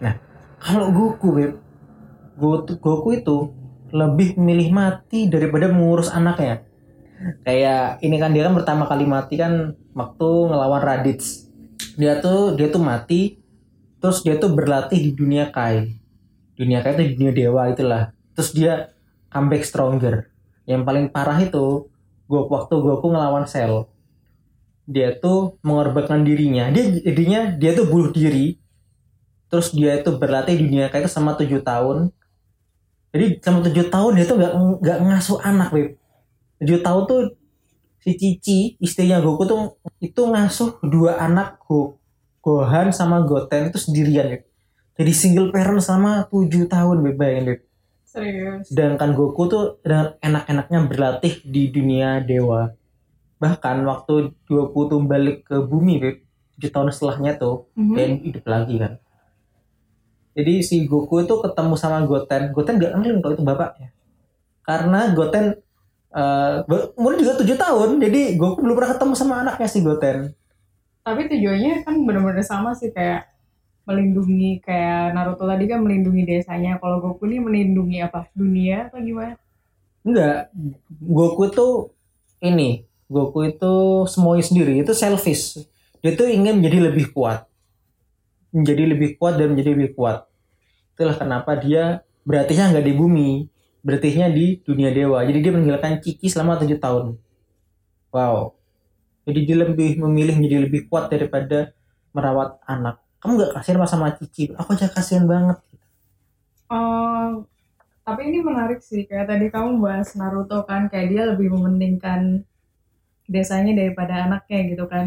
Nah 0.00 0.14
kalau 0.60 0.92
Goku 0.92 1.28
Beb 1.36 1.52
Goku, 2.40 2.80
Goku 2.80 3.10
itu 3.16 3.36
lebih 3.92 4.38
memilih 4.40 4.72
mati 4.72 5.28
daripada 5.28 5.68
mengurus 5.68 6.08
anaknya. 6.08 6.64
Kayak 7.44 8.00
ini 8.00 8.16
kan 8.16 8.32
dia 8.32 8.48
kan 8.48 8.56
pertama 8.56 8.88
kali 8.88 9.04
mati 9.04 9.36
kan 9.36 9.76
waktu 9.92 10.28
ngelawan 10.48 10.80
Raditz. 10.80 11.48
Dia 12.00 12.16
tuh 12.24 12.56
dia 12.56 12.72
tuh 12.72 12.80
mati 12.80 13.40
terus 14.00 14.24
dia 14.24 14.40
tuh 14.40 14.56
berlatih 14.56 14.96
di 14.96 15.12
dunia 15.12 15.52
Kai 15.52 15.99
dunia 16.60 16.84
Kai 16.84 16.92
itu 17.00 17.16
dunia 17.16 17.32
dewa 17.32 17.72
itulah. 17.72 18.12
Terus 18.36 18.52
dia 18.52 18.92
comeback 19.32 19.64
stronger. 19.64 20.28
Yang 20.68 20.82
paling 20.84 21.06
parah 21.08 21.40
itu 21.40 21.88
Goku 22.28 22.52
waktu 22.52 22.74
Goku 22.76 23.08
ngelawan 23.08 23.48
Cell 23.48 23.88
dia 24.90 25.14
tuh 25.14 25.54
mengorbankan 25.62 26.26
dirinya. 26.26 26.66
Dia 26.74 26.90
jadinya 26.98 27.54
dia 27.54 27.70
tuh 27.78 27.86
bunuh 27.86 28.10
diri. 28.10 28.58
Terus 29.46 29.70
dia 29.70 30.02
itu 30.02 30.10
berlatih 30.18 30.58
dunia 30.58 30.90
Kai 30.90 31.06
itu 31.06 31.10
sama 31.10 31.38
tujuh 31.38 31.62
tahun. 31.62 32.10
Jadi 33.14 33.38
sama 33.42 33.62
tujuh 33.62 33.86
tahun 33.86 34.12
dia 34.18 34.26
tuh 34.26 34.36
nggak 34.38 34.52
nggak 34.82 34.98
ngasuh 35.06 35.38
anak 35.46 35.70
Beb. 35.70 35.88
Tujuh 36.58 36.78
tahun 36.82 37.02
tuh 37.06 37.20
si 38.02 38.18
Cici 38.18 38.58
istrinya 38.82 39.22
Goku 39.22 39.46
tuh 39.46 39.78
itu 40.02 40.22
ngasuh 40.26 40.82
dua 40.82 41.22
anak 41.22 41.62
Go 41.62 42.02
Gohan 42.42 42.90
sama 42.90 43.22
Goten 43.22 43.70
itu 43.70 43.78
sendirian 43.78 44.26
Beb. 44.26 44.49
Jadi 44.98 45.12
single 45.14 45.50
parent 45.54 45.82
sama 45.82 46.26
tujuh 46.28 46.66
tahun 46.66 47.02
bayangin 47.14 47.44
Beb. 47.46 47.60
Serius? 48.10 48.66
Sedangkan 48.66 49.14
Goku 49.14 49.46
tuh 49.46 49.78
dengan 49.86 50.18
enak-enaknya 50.18 50.78
berlatih 50.90 51.46
di 51.46 51.70
dunia 51.70 52.18
dewa. 52.18 52.74
Bahkan 53.38 53.86
waktu 53.86 54.34
Goku 54.50 54.90
tuh 54.90 55.00
balik 55.06 55.46
ke 55.46 55.62
bumi 55.62 56.02
Beb, 56.02 56.16
7 56.58 56.74
tahun 56.74 56.88
setelahnya 56.90 57.38
tuh 57.38 57.70
Mhm. 57.78 57.94
dia 57.94 58.06
hidup 58.18 58.44
lagi 58.50 58.76
kan. 58.82 58.92
Jadi 60.34 60.54
si 60.62 60.86
Goku 60.86 61.22
itu 61.22 61.34
ketemu 61.38 61.74
sama 61.78 62.02
Goten. 62.06 62.50
Goten 62.50 62.78
gak 62.78 62.92
ngerti 62.98 63.18
kalau 63.22 63.34
itu 63.34 63.44
bapaknya. 63.46 63.88
Karena 64.66 65.00
Goten 65.14 65.46
eh 66.10 66.56
umurnya 66.98 67.22
juga 67.22 67.34
7 67.38 67.54
tahun 67.54 67.88
jadi 68.02 68.34
Goku 68.34 68.66
belum 68.66 68.74
pernah 68.74 68.92
ketemu 68.98 69.12
sama 69.14 69.34
anaknya 69.46 69.68
si 69.70 69.78
Goten. 69.80 70.34
Tapi 71.06 71.30
tujuannya 71.30 71.86
kan 71.86 71.94
benar-benar 72.02 72.42
sama 72.42 72.74
sih 72.74 72.90
kayak 72.90 73.30
melindungi 73.88 74.60
kayak 74.62 75.16
Naruto 75.16 75.44
tadi 75.48 75.64
kan 75.66 75.80
melindungi 75.82 76.22
desanya. 76.26 76.76
Kalau 76.78 77.00
Goku 77.00 77.26
ini 77.26 77.38
melindungi 77.42 77.98
apa? 78.04 78.28
Dunia 78.32 78.88
atau 78.88 79.00
gimana? 79.02 79.36
Enggak. 80.06 80.52
Goku 81.00 81.42
itu 81.48 81.66
ini. 82.40 82.84
Goku 83.10 83.48
itu 83.48 84.06
semuanya 84.06 84.44
sendiri. 84.46 84.80
Itu 84.80 84.92
selfish. 84.94 85.60
Dia 86.00 86.14
tuh 86.16 86.30
ingin 86.30 86.62
menjadi 86.62 86.92
lebih 86.92 87.12
kuat. 87.12 87.44
Menjadi 88.54 88.84
lebih 88.86 89.18
kuat 89.18 89.36
dan 89.36 89.52
menjadi 89.52 89.74
lebih 89.76 89.98
kuat. 89.98 90.26
Itulah 90.94 91.16
kenapa 91.18 91.58
dia 91.58 92.06
berartinya 92.24 92.70
nggak 92.70 92.86
di 92.86 92.94
bumi. 92.94 93.30
Berartinya 93.80 94.28
di 94.28 94.60
dunia 94.60 94.92
dewa. 94.92 95.24
Jadi 95.24 95.38
dia 95.40 95.52
meninggalkan 95.52 96.04
Ciki 96.04 96.28
selama 96.28 96.60
tujuh 96.60 96.78
tahun. 96.78 97.16
Wow. 98.12 98.54
Jadi 99.24 99.40
dia 99.46 99.56
lebih 99.56 100.00
memilih 100.00 100.36
menjadi 100.40 100.68
lebih 100.68 100.90
kuat 100.90 101.12
daripada 101.12 101.72
merawat 102.10 102.58
anak 102.66 102.98
kamu 103.20 103.32
nggak 103.38 103.52
kasihan 103.56 103.78
pas 103.82 103.90
sama 103.92 104.08
Cici? 104.18 104.42
Aku 104.60 104.70
aja 104.76 104.86
kasihan 104.96 105.24
banget. 105.32 105.56
Eh, 106.76 107.28
tapi 108.06 108.20
ini 108.30 108.38
menarik 108.48 108.80
sih. 108.90 109.02
Kayak 109.08 109.26
tadi 109.32 109.46
kamu 109.54 109.70
bahas 109.84 110.08
Naruto 110.18 110.58
kan 110.70 110.82
kayak 110.92 111.08
dia 111.12 111.22
lebih 111.32 111.48
mementingkan 111.54 112.20
desanya 113.34 113.72
daripada 113.80 114.14
anaknya 114.26 114.58
gitu 114.72 114.84
kan. 114.94 115.06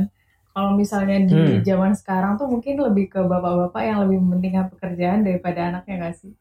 Kalau 0.54 0.72
misalnya 0.82 1.18
di 1.32 1.42
Hmm. 1.42 1.64
zaman 1.68 1.94
sekarang 2.02 2.34
tuh 2.40 2.48
mungkin 2.54 2.76
lebih 2.88 3.06
ke 3.14 3.20
bapak-bapak 3.32 3.84
yang 3.90 4.00
lebih 4.06 4.18
mementingkan 4.24 4.66
pekerjaan 4.74 5.20
daripada 5.28 5.60
anaknya 5.70 5.96
gak 6.06 6.16
sih? 6.22 6.34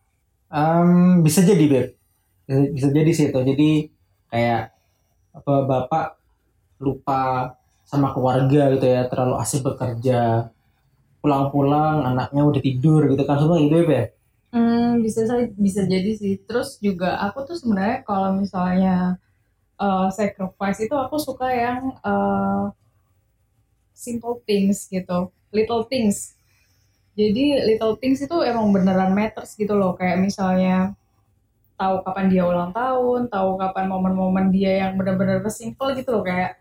Em, 0.52 1.22
bisa 1.24 1.40
jadi 1.50 1.64
beb. 1.72 1.86
Bisa, 2.46 2.60
bisa 2.76 2.88
jadi 2.98 3.10
sih 3.18 3.26
itu. 3.30 3.40
Jadi 3.50 3.70
kayak 4.32 4.60
apa 5.38 5.52
bapak 5.70 6.06
lupa 6.84 7.22
sama 7.90 8.08
keluarga 8.14 8.60
gitu 8.74 8.86
ya. 8.94 9.02
Terlalu 9.10 9.34
asik 9.42 9.60
bekerja 9.68 10.18
pulang-pulang 11.22 11.96
anaknya 12.10 12.42
udah 12.50 12.62
tidur 12.68 13.00
gitu 13.10 13.22
kan 13.28 13.36
semua 13.42 13.58
gitu 13.64 13.76
ya 13.98 14.04
Hmm, 14.52 15.00
bisa 15.04 15.20
sa- 15.28 15.52
bisa 15.66 15.82
jadi 15.92 16.10
sih. 16.20 16.34
Terus 16.46 16.68
juga 16.86 17.08
aku 17.24 17.38
tuh 17.48 17.56
sebenarnya 17.60 17.98
kalau 18.08 18.30
misalnya 18.42 18.92
uh, 19.84 20.06
sacrifice 20.18 20.78
itu 20.86 20.94
aku 21.04 21.16
suka 21.28 21.46
yang 21.64 21.80
uh, 22.04 22.72
simple 23.92 24.42
things 24.48 24.88
gitu, 24.90 25.30
little 25.54 25.84
things. 25.86 26.34
Jadi 27.18 27.60
little 27.68 27.96
things 28.00 28.20
itu 28.24 28.36
emang 28.44 28.72
beneran 28.72 29.12
matters 29.12 29.54
gitu 29.58 29.74
loh. 29.76 29.94
Kayak 29.98 30.18
misalnya 30.22 30.96
tahu 31.80 32.02
kapan 32.06 32.26
dia 32.32 32.44
ulang 32.46 32.72
tahun, 32.72 33.28
tahu 33.32 33.50
kapan 33.60 33.86
momen-momen 33.90 34.46
dia 34.54 34.86
yang 34.86 34.92
bener-bener 34.98 35.42
simple 35.52 35.92
gitu 35.98 36.10
loh 36.20 36.24
kayak 36.24 36.58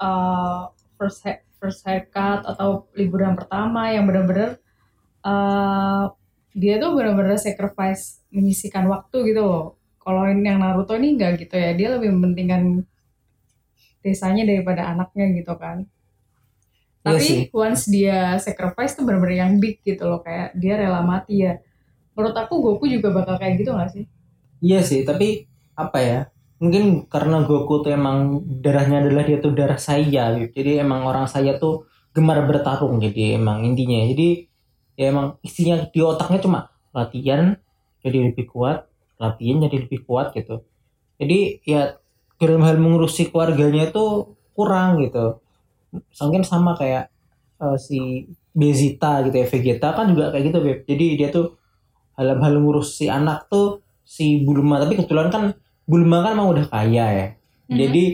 uh, 0.00 0.70
first 0.98 1.22
first 1.58 1.84
haircut 1.84 2.44
atau 2.44 2.88
liburan 2.96 3.34
pertama 3.34 3.92
yang 3.92 4.04
bener-bener 4.08 4.60
uh, 5.24 6.12
dia 6.56 6.80
tuh 6.80 6.96
benar-benar 6.96 7.36
sacrifice 7.36 8.24
menyisikan 8.32 8.88
waktu 8.88 9.32
gitu 9.32 9.42
loh. 9.44 9.64
Kalau 10.00 10.22
ini 10.30 10.46
yang 10.46 10.62
Naruto 10.62 10.94
ini 10.94 11.18
enggak 11.18 11.42
gitu 11.42 11.58
ya, 11.58 11.74
dia 11.74 11.88
lebih 11.98 12.14
mementingkan 12.14 12.86
desanya 14.00 14.46
daripada 14.46 14.86
anaknya 14.94 15.26
gitu 15.34 15.52
kan. 15.58 15.82
Iya 17.02 17.18
Tapi 17.18 17.26
sih. 17.26 17.40
once 17.50 17.82
dia 17.90 18.38
sacrifice 18.38 18.94
tuh 18.94 19.02
benar-benar 19.02 19.46
yang 19.46 19.52
big 19.58 19.82
gitu 19.82 20.06
loh, 20.06 20.22
kayak 20.22 20.54
dia 20.54 20.78
rela 20.78 21.02
mati 21.02 21.42
ya. 21.42 21.58
Menurut 22.14 22.36
aku 22.38 22.54
Goku 22.62 22.86
juga 22.88 23.12
bakal 23.12 23.36
kayak 23.36 23.54
gitu 23.60 23.74
gak 23.74 23.90
sih? 23.92 24.06
iya 24.60 24.80
sih 24.80 25.04
tapi 25.04 25.44
apa 25.76 25.98
ya 26.00 26.20
mungkin 26.56 27.04
karena 27.12 27.44
Goku 27.44 27.84
tuh 27.84 27.92
emang 27.92 28.40
darahnya 28.64 29.04
adalah 29.04 29.24
dia 29.28 29.38
tuh 29.40 29.52
darah 29.52 29.76
saya 29.76 30.32
gitu. 30.40 30.62
jadi 30.62 30.84
emang 30.84 31.04
orang 31.04 31.28
saya 31.28 31.60
tuh 31.60 31.84
gemar 32.16 32.48
bertarung 32.48 32.96
jadi 32.96 33.36
emang 33.36 33.68
intinya. 33.68 34.00
Jadi 34.08 34.48
ya 34.96 35.12
emang 35.12 35.36
isinya 35.44 35.84
di 35.84 36.00
otaknya 36.00 36.40
cuma 36.40 36.60
latihan 36.96 37.60
jadi 38.00 38.32
lebih 38.32 38.48
kuat 38.48 38.88
latihan 39.20 39.68
jadi 39.68 39.76
lebih 39.84 40.08
kuat 40.08 40.32
gitu. 40.32 40.64
Jadi 41.20 41.60
ya 41.64 41.96
dalam 42.40 42.64
hal 42.64 42.76
mengurusi 42.80 43.28
keluarganya 43.28 43.88
itu 43.92 44.36
kurang 44.56 45.00
gitu. 45.04 45.40
Mungkin 45.92 46.44
sama 46.44 46.76
kayak 46.76 47.12
eh, 47.60 47.76
si 47.80 48.28
Bezita 48.56 49.20
gitu 49.28 49.36
ya 49.36 49.46
Vegeta 49.48 49.88
kan 49.92 50.08
juga 50.12 50.32
kayak 50.32 50.44
gitu 50.52 50.58
Beb. 50.64 50.78
Jadi 50.88 51.06
dia 51.20 51.28
tuh 51.28 51.60
dalam 52.16 52.40
hal 52.40 52.56
ngurus 52.56 52.96
si 52.96 53.12
anak 53.12 53.48
tuh 53.52 53.84
si 54.04 54.40
Bulma. 54.44 54.80
Tapi 54.80 54.96
kebetulan 54.96 55.28
kan 55.28 55.44
Bulma 55.86 56.26
kan 56.26 56.34
emang 56.34 56.50
udah 56.52 56.66
kaya 56.66 57.06
ya. 57.14 57.26
Mhm. 57.66 57.78
jadi 57.78 58.04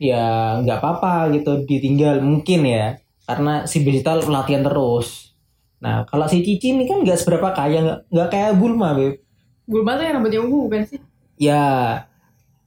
ya 0.00 0.24
nggak 0.64 0.78
apa-apa 0.80 1.32
gitu 1.32 1.64
ditinggal 1.64 2.20
mungkin 2.20 2.60
ya. 2.68 2.86
Karena 3.24 3.64
si 3.64 3.80
Bezita 3.80 4.20
latihan 4.20 4.60
terus. 4.60 5.32
Nah 5.80 6.04
kalau 6.04 6.28
si 6.28 6.44
Cici 6.44 6.76
ini 6.76 6.84
kan 6.84 7.00
nggak 7.00 7.16
seberapa 7.16 7.56
kaya 7.56 7.80
nggak 7.80 7.98
nggak 8.12 8.28
kayak 8.28 8.52
Bulma 8.60 8.92
Beb. 8.92 9.24
Bulma 9.64 9.96
tuh 9.96 10.04
yang 10.04 10.14
rambutnya 10.20 10.40
ungu 10.44 10.68
bukan 10.68 10.84
sih? 10.84 11.00
ya. 11.40 12.04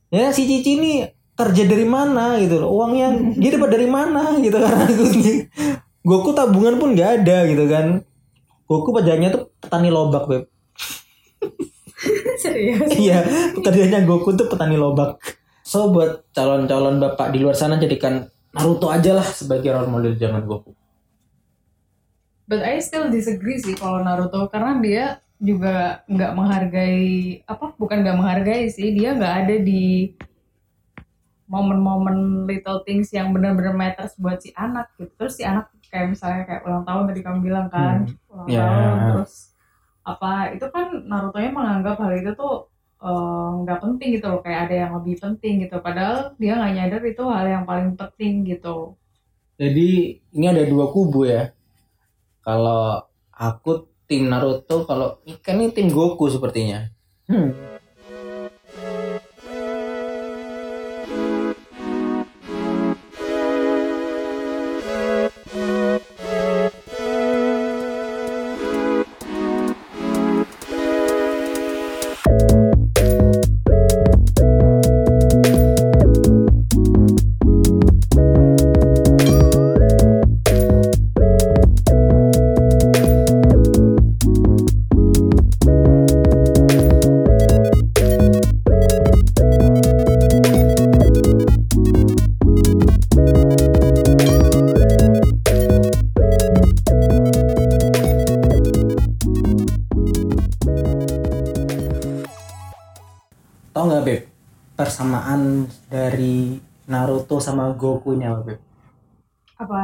Ya 0.10 0.34
si 0.34 0.50
Cici 0.50 0.82
ini 0.82 0.92
kerja 1.38 1.64
dari 1.70 1.86
mana 1.86 2.42
gitu 2.42 2.58
loh. 2.66 2.74
Uangnya 2.74 3.14
dia 3.42 3.54
dapat 3.54 3.70
dari 3.70 3.88
mana 3.88 4.34
gitu 4.42 4.58
karena 4.58 4.86
Goku 6.08 6.32
tabungan 6.32 6.80
pun 6.82 6.98
nggak 6.98 7.22
ada 7.22 7.46
gitu 7.46 7.70
kan. 7.70 8.02
Goku 8.66 8.90
pajaknya 8.90 9.30
tuh 9.30 9.54
petani 9.62 9.94
lobak 9.94 10.26
beb 10.26 10.44
Serius? 12.44 12.90
iya 12.96 13.26
pekerjaannya 13.58 14.06
Goku 14.06 14.38
tuh 14.38 14.48
petani 14.48 14.78
lobak 14.78 15.18
so 15.62 15.90
buat 15.92 16.24
calon-calon 16.32 17.02
bapak 17.02 17.34
di 17.34 17.42
luar 17.44 17.58
sana 17.58 17.76
jadikan 17.78 18.30
Naruto 18.54 18.90
aja 18.90 19.14
lah 19.14 19.28
sebagai 19.28 19.70
role 19.70 19.90
model 19.92 20.14
zaman 20.18 20.46
Goku 20.46 20.74
But 22.48 22.64
I 22.64 22.80
still 22.80 23.12
disagree 23.12 23.60
sih 23.60 23.76
kalau 23.76 24.00
Naruto 24.00 24.48
karena 24.48 24.80
dia 24.80 25.06
juga 25.38 26.02
nggak 26.08 26.32
menghargai 26.34 27.06
apa 27.46 27.76
bukan 27.78 28.02
nggak 28.02 28.18
menghargai 28.18 28.72
sih 28.72 28.96
dia 28.96 29.14
nggak 29.14 29.34
ada 29.46 29.56
di 29.62 30.16
momen-momen 31.48 32.48
little 32.50 32.82
things 32.84 33.12
yang 33.14 33.32
benar-benar 33.32 33.76
matters 33.78 34.16
buat 34.20 34.42
si 34.42 34.52
anak 34.56 34.92
gitu 35.00 35.12
terus 35.16 35.40
si 35.40 35.44
anak 35.48 35.70
kayak 35.88 36.12
misalnya 36.12 36.44
kayak 36.44 36.62
ulang 36.68 36.84
tahun 36.84 37.04
tadi 37.08 37.22
kamu 37.24 37.40
bilang 37.40 37.68
kan 37.72 38.04
ulang 38.28 38.48
Ya. 38.52 38.68
tahun 38.68 39.00
terus 39.16 39.34
apa 40.08 40.56
itu 40.56 40.64
kan 40.72 41.04
Naruto 41.04 41.38
nya 41.44 41.52
menganggap 41.52 42.00
hal 42.00 42.16
itu 42.16 42.32
tuh 42.40 42.72
eh, 43.04 43.50
nggak 43.68 43.80
penting 43.84 44.10
gitu 44.16 44.26
loh 44.32 44.40
kayak 44.40 44.72
ada 44.72 44.76
yang 44.88 44.92
lebih 44.96 45.16
penting 45.20 45.68
gitu. 45.68 45.76
Padahal 45.84 46.32
dia 46.40 46.56
nggak 46.56 46.74
nyadar 46.74 47.02
itu 47.04 47.24
hal 47.28 47.46
yang 47.46 47.64
paling 47.68 48.00
penting 48.00 48.48
gitu. 48.48 48.96
Jadi 49.60 50.22
ini 50.32 50.46
ada 50.48 50.64
dua 50.64 50.88
kubu 50.96 51.28
ya. 51.28 51.52
Kalau 52.42 53.04
aku 53.36 53.92
tim 54.08 54.32
Naruto 54.32 54.88
kalau 54.88 55.20
ikan 55.28 55.60
ini 55.60 55.76
tim 55.76 55.92
Goku 55.92 56.32
sepertinya. 56.32 56.88
Hmm. 57.28 57.77
Naruto 107.78 108.02
sama 108.02 108.02
Goku 108.02 108.12
nya 108.18 108.34
apa, 108.34 108.42
beb 108.44 108.60
Apa? 109.58 109.82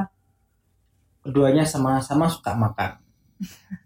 keduanya 1.24 1.64
sama-sama 1.64 2.28
suka 2.28 2.52
makan. 2.58 3.00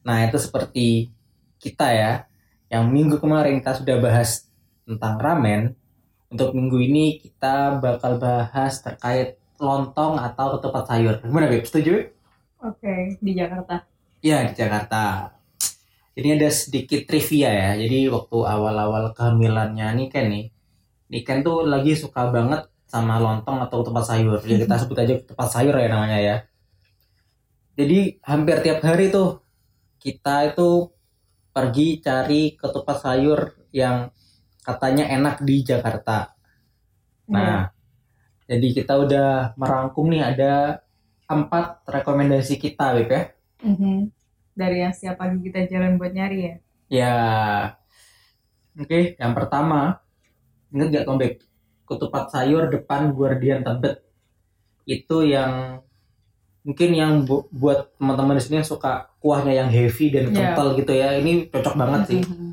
Nah 0.04 0.26
itu 0.26 0.38
seperti 0.42 1.14
kita 1.62 1.94
ya, 1.94 2.26
yang 2.70 2.90
minggu 2.90 3.22
kemarin 3.22 3.62
kita 3.62 3.78
sudah 3.78 3.98
bahas 4.02 4.50
tentang 4.88 5.22
ramen. 5.22 5.76
Untuk 6.28 6.52
minggu 6.58 6.78
ini 6.82 7.22
kita 7.24 7.80
bakal 7.80 8.20
bahas 8.20 8.84
terkait 8.84 9.40
lontong 9.62 10.20
atau 10.20 10.58
ketupat 10.60 10.84
sayur. 10.90 11.24
Gimana 11.24 11.48
Beb? 11.48 11.64
Setuju? 11.64 12.12
Oke, 12.64 13.18
di 13.22 13.32
Jakarta. 13.38 13.86
Iya 14.22 14.50
di 14.52 14.54
Jakarta. 14.58 15.32
Ini 16.18 16.36
ada 16.42 16.50
sedikit 16.50 17.06
trivia 17.06 17.50
ya. 17.54 17.70
Jadi 17.78 18.10
waktu 18.10 18.38
awal-awal 18.44 19.14
kehamilannya 19.14 19.94
Niken 19.96 20.28
nih, 20.34 20.46
Niken 21.14 21.46
tuh 21.46 21.64
lagi 21.70 21.94
suka 21.96 22.28
banget 22.34 22.68
sama 22.88 23.20
lontong 23.20 23.62
atau 23.68 23.84
ketupat 23.84 24.06
sayur. 24.08 24.40
Ya 24.48 24.58
kita 24.64 24.76
sebut 24.80 24.98
aja 24.98 25.14
ketupat 25.20 25.48
sayur 25.52 25.76
ya 25.76 25.88
namanya 25.92 26.20
ya. 26.24 26.36
Jadi 27.78 28.18
hampir 28.26 28.64
tiap 28.66 28.82
hari 28.82 29.14
tuh 29.14 29.44
kita 30.02 30.56
itu 30.56 30.90
pergi 31.52 32.02
cari 32.02 32.56
ketupat 32.58 32.98
sayur 33.04 33.54
yang 33.76 34.10
katanya 34.64 35.06
enak 35.12 35.44
di 35.44 35.62
Jakarta. 35.62 36.34
Nah, 37.28 37.70
jadi 38.48 38.68
kita 38.72 38.94
udah 38.96 39.58
merangkum 39.60 40.08
nih 40.08 40.24
ada 40.24 40.80
empat 41.28 41.84
rekomendasi 41.84 42.56
kita, 42.56 42.96
Beb 42.96 43.10
ya. 43.12 43.24
Mhm. 43.68 44.10
Dari 44.58 44.78
yang 44.82 44.94
setiap 44.96 45.22
pagi 45.22 45.38
kita 45.44 45.68
jalan 45.68 46.00
buat 46.00 46.16
nyari 46.16 46.40
ya. 46.40 46.56
Ya, 46.88 47.16
oke. 48.80 49.20
Yang 49.20 49.34
pertama, 49.36 50.00
inget 50.72 50.88
gak 50.94 51.06
Tombek? 51.06 51.47
Ketupat 51.88 52.30
sayur 52.30 52.68
depan 52.68 53.16
Guardian 53.16 53.64
Tebet. 53.64 54.04
Itu 54.84 55.24
yang 55.24 55.82
mungkin 56.62 56.92
yang 56.92 57.12
bu- 57.24 57.48
buat 57.50 57.96
teman-teman 57.96 58.36
di 58.36 58.44
sini 58.44 58.56
yang 58.60 58.68
suka 58.68 59.08
kuahnya 59.18 59.56
yang 59.56 59.70
heavy 59.72 60.12
dan 60.12 60.30
Ya. 60.30 60.52
kental 60.52 60.76
gitu 60.76 60.92
ya. 60.92 61.16
Ini 61.16 61.48
cocok 61.48 61.74
banget 61.74 62.02
sih. 62.06 62.22
Mhm. 62.22 62.52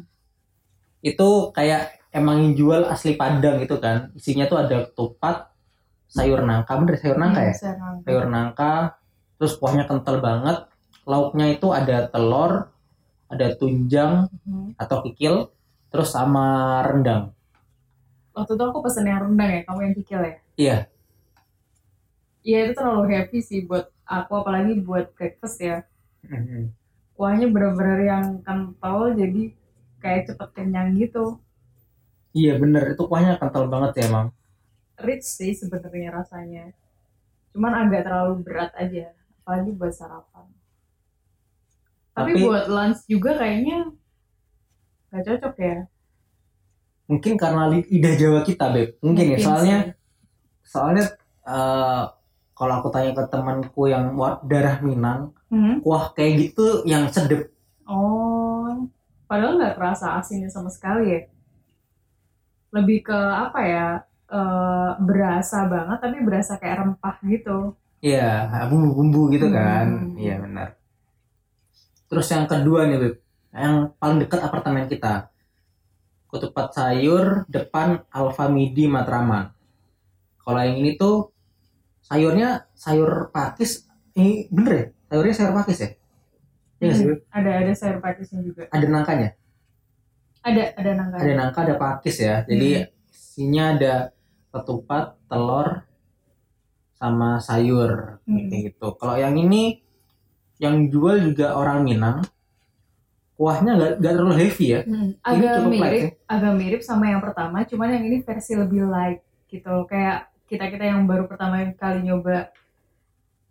Itu 1.02 1.28
kayak 1.50 1.82
emang 2.10 2.40
yang 2.40 2.52
jual 2.54 2.82
asli 2.86 3.14
Padang 3.14 3.58
gitu 3.58 3.76
kan. 3.76 4.14
Isinya 4.14 4.46
tuh 4.46 4.62
ada 4.62 4.86
ketupat, 4.86 5.50
sayur 6.06 6.40
nangka, 6.40 6.78
bener 6.78 6.94
sayur 6.96 7.18
nangka 7.18 7.40
ya? 7.42 7.50
Hmm, 7.50 7.58
sayur 7.58 7.74
nangka. 7.76 8.02
sayur 8.06 8.24
nangka 8.26 8.72
terus 9.34 9.52
kuahnya 9.58 9.84
kental 9.84 10.22
banget 10.22 10.56
lauknya 11.04 11.50
itu 11.50 11.68
ada 11.68 12.06
telur 12.06 12.70
ada 13.26 13.46
tunjang 13.52 14.30
Mhm. 14.46 14.78
atau 14.78 15.02
kikil 15.02 15.50
terus 15.90 16.08
sama 16.08 16.46
rendang 16.80 17.34
Waktu 18.34 18.52
itu 18.58 18.64
aku 18.66 18.78
pesen 18.82 19.06
yang 19.06 19.20
rendang 19.24 19.50
ya, 19.50 19.60
kamu 19.66 19.78
yang 19.86 19.94
kikil 19.94 20.20
ya. 20.22 20.36
iya 20.56 20.78
Iya 22.44 22.58
itu 22.68 22.72
terlalu 22.76 23.02
heavy 23.08 23.38
sih 23.40 23.64
buat 23.64 23.88
aku 24.04 24.32
apalagi 24.36 24.76
buat 24.84 25.16
breakfast 25.16 25.64
ya. 25.64 25.86
Kuahnya 27.16 27.46
bener-bener 27.48 28.00
yang 28.04 28.24
kental 28.42 29.14
jadi 29.16 29.54
kayak 30.02 30.22
cepet 30.28 30.48
kenyang 30.52 30.92
gitu. 30.98 31.38
iya 32.34 32.58
bener 32.58 32.92
itu 32.92 33.02
kuahnya 33.06 33.38
kental 33.38 33.70
banget 33.70 34.02
ya 34.02 34.10
emang 34.10 34.26
Rich 34.98 35.26
sih 35.38 35.54
sebenarnya 35.54 36.10
rasanya. 36.10 36.74
Cuman 37.54 37.72
agak 37.86 38.02
terlalu 38.06 38.42
berat 38.42 38.74
aja, 38.74 39.14
apalagi 39.40 39.70
buat 39.74 39.94
sarapan. 39.94 40.46
Tapi, 42.14 42.30
Tapi- 42.34 42.42
buat 42.42 42.66
lunch 42.66 43.06
juga 43.06 43.38
kayaknya 43.38 43.90
gak 45.10 45.22
cocok 45.24 45.54
ya. 45.58 45.76
Mungkin 47.04 47.36
karena 47.36 47.68
li- 47.68 47.88
lidah 47.88 48.14
Jawa 48.16 48.40
kita 48.42 48.72
beb 48.72 48.96
mungkin, 49.00 49.34
ya 49.34 49.38
soalnya 49.38 49.78
sih. 49.84 49.92
soalnya 50.64 51.04
eh, 51.44 52.02
kalau 52.54 52.74
aku 52.78 52.88
tanya 52.88 53.12
ke 53.12 53.22
temanku 53.28 53.82
yang 53.86 54.14
darah 54.42 54.78
Minang 54.80 55.34
Mhm. 55.50 55.84
kuah 55.84 56.10
kayak 56.12 56.32
gitu 56.40 56.82
yang 56.84 57.06
sedep 57.08 57.50
Oh, 57.84 58.88
padahal 59.28 59.60
nggak 59.60 59.76
kerasa 59.76 60.16
asinnya 60.16 60.48
sama 60.48 60.72
sekali 60.72 61.04
ya. 61.04 61.20
Lebih 62.72 63.04
ke 63.04 63.14
apa 63.14 63.60
ya? 63.62 63.88
eh, 64.24 64.90
berasa 64.98 65.68
banget 65.68 65.98
tapi 66.00 66.18
berasa 66.24 66.56
kayak 66.56 66.80
rempah 66.80 67.16
gitu. 67.22 67.76
Iya, 68.00 68.48
bumbu-bumbu 68.66 69.30
gitu 69.30 69.46
kan. 69.52 69.86
Hmm. 70.10 70.16
Iya 70.16 70.40
benar. 70.40 70.68
Terus 72.08 72.26
yang 72.28 72.48
kedua 72.48 72.88
nih, 72.88 72.98
Beb. 72.98 73.14
Yang 73.54 73.74
paling 74.00 74.18
dekat 74.24 74.40
apartemen 74.42 74.88
kita. 74.88 75.28
Ketupat 76.34 76.74
sayur 76.74 77.46
depan 77.46 78.02
Alfa 78.10 78.50
Midi 78.50 78.90
Matraman. 78.90 79.54
Kalau 80.42 80.60
yang 80.60 80.82
ini 80.82 80.98
tuh 80.98 81.30
sayurnya 82.02 82.66
sayur 82.74 83.30
pakis. 83.30 83.86
Ini 84.18 84.50
bener 84.50 84.72
ya? 84.74 84.86
Sayurnya 85.14 85.34
sayur 85.38 85.52
pakis 85.54 85.78
ya? 85.78 85.90
Iya 86.82 86.84
nggak 86.90 86.96
sih? 86.98 87.06
Ada 87.30 87.50
ada 87.62 87.72
sayur 87.72 87.98
pakisnya 88.02 88.40
juga. 88.42 88.62
Ada 88.68 88.86
nangkanya? 88.90 89.30
Ada 90.44 90.62
ada 90.76 90.90
nangka. 90.92 91.16
Ada 91.22 91.32
nangka, 91.38 91.58
ada 91.64 91.74
pakis 91.78 92.16
ya. 92.20 92.42
Jadi 92.44 92.84
isinya 93.08 93.64
ada 93.78 93.94
ketupat, 94.52 95.16
telur, 95.30 95.86
sama 96.94 97.38
sayur 97.40 98.20
Hmm. 98.26 98.50
gitu. 98.50 98.92
Kalau 99.00 99.16
yang 99.16 99.38
ini 99.38 99.80
yang 100.60 100.88
jual 100.92 101.20
juga 101.20 101.56
orang 101.56 101.82
Minang, 101.82 102.22
kuahnya 103.44 103.76
nggak 103.76 103.92
nggak 104.00 104.12
terlalu 104.16 104.36
heavy 104.40 104.66
ya. 104.72 104.80
Hmm, 104.88 105.12
Ini 105.12 105.20
agak 105.20 105.52
light 105.52 105.68
mirip, 105.68 106.00
ya. 106.00 106.08
agak 106.32 106.52
mirip 106.56 106.80
sama 106.80 107.04
yang 107.12 107.20
pertama, 107.20 107.60
cuman 107.68 107.88
yang 107.92 108.04
ini 108.08 108.18
versi 108.24 108.52
lebih 108.56 108.88
light 108.88 109.20
gitu. 109.52 109.84
Kayak 109.84 110.32
kita 110.48 110.64
kita 110.72 110.84
yang 110.88 111.04
baru 111.04 111.28
pertama 111.28 111.60
kali 111.76 112.08
nyoba 112.08 112.48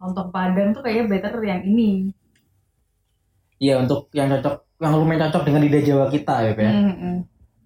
lontong 0.02 0.34
padang 0.34 0.74
tuh 0.74 0.82
kayaknya 0.82 1.06
better 1.14 1.38
yang 1.46 1.62
ini. 1.62 2.10
Iya 3.62 3.86
untuk 3.86 4.10
yang 4.18 4.34
cocok, 4.34 4.82
yang 4.82 4.94
lumayan 4.98 5.30
cocok 5.30 5.44
dengan 5.46 5.62
lidah 5.62 5.84
Jawa 5.86 6.06
kita 6.10 6.36
ya, 6.42 6.52
Pak. 6.58 6.64
ya. 6.66 6.72
Mm, 6.74 6.96
mm. 6.98 7.18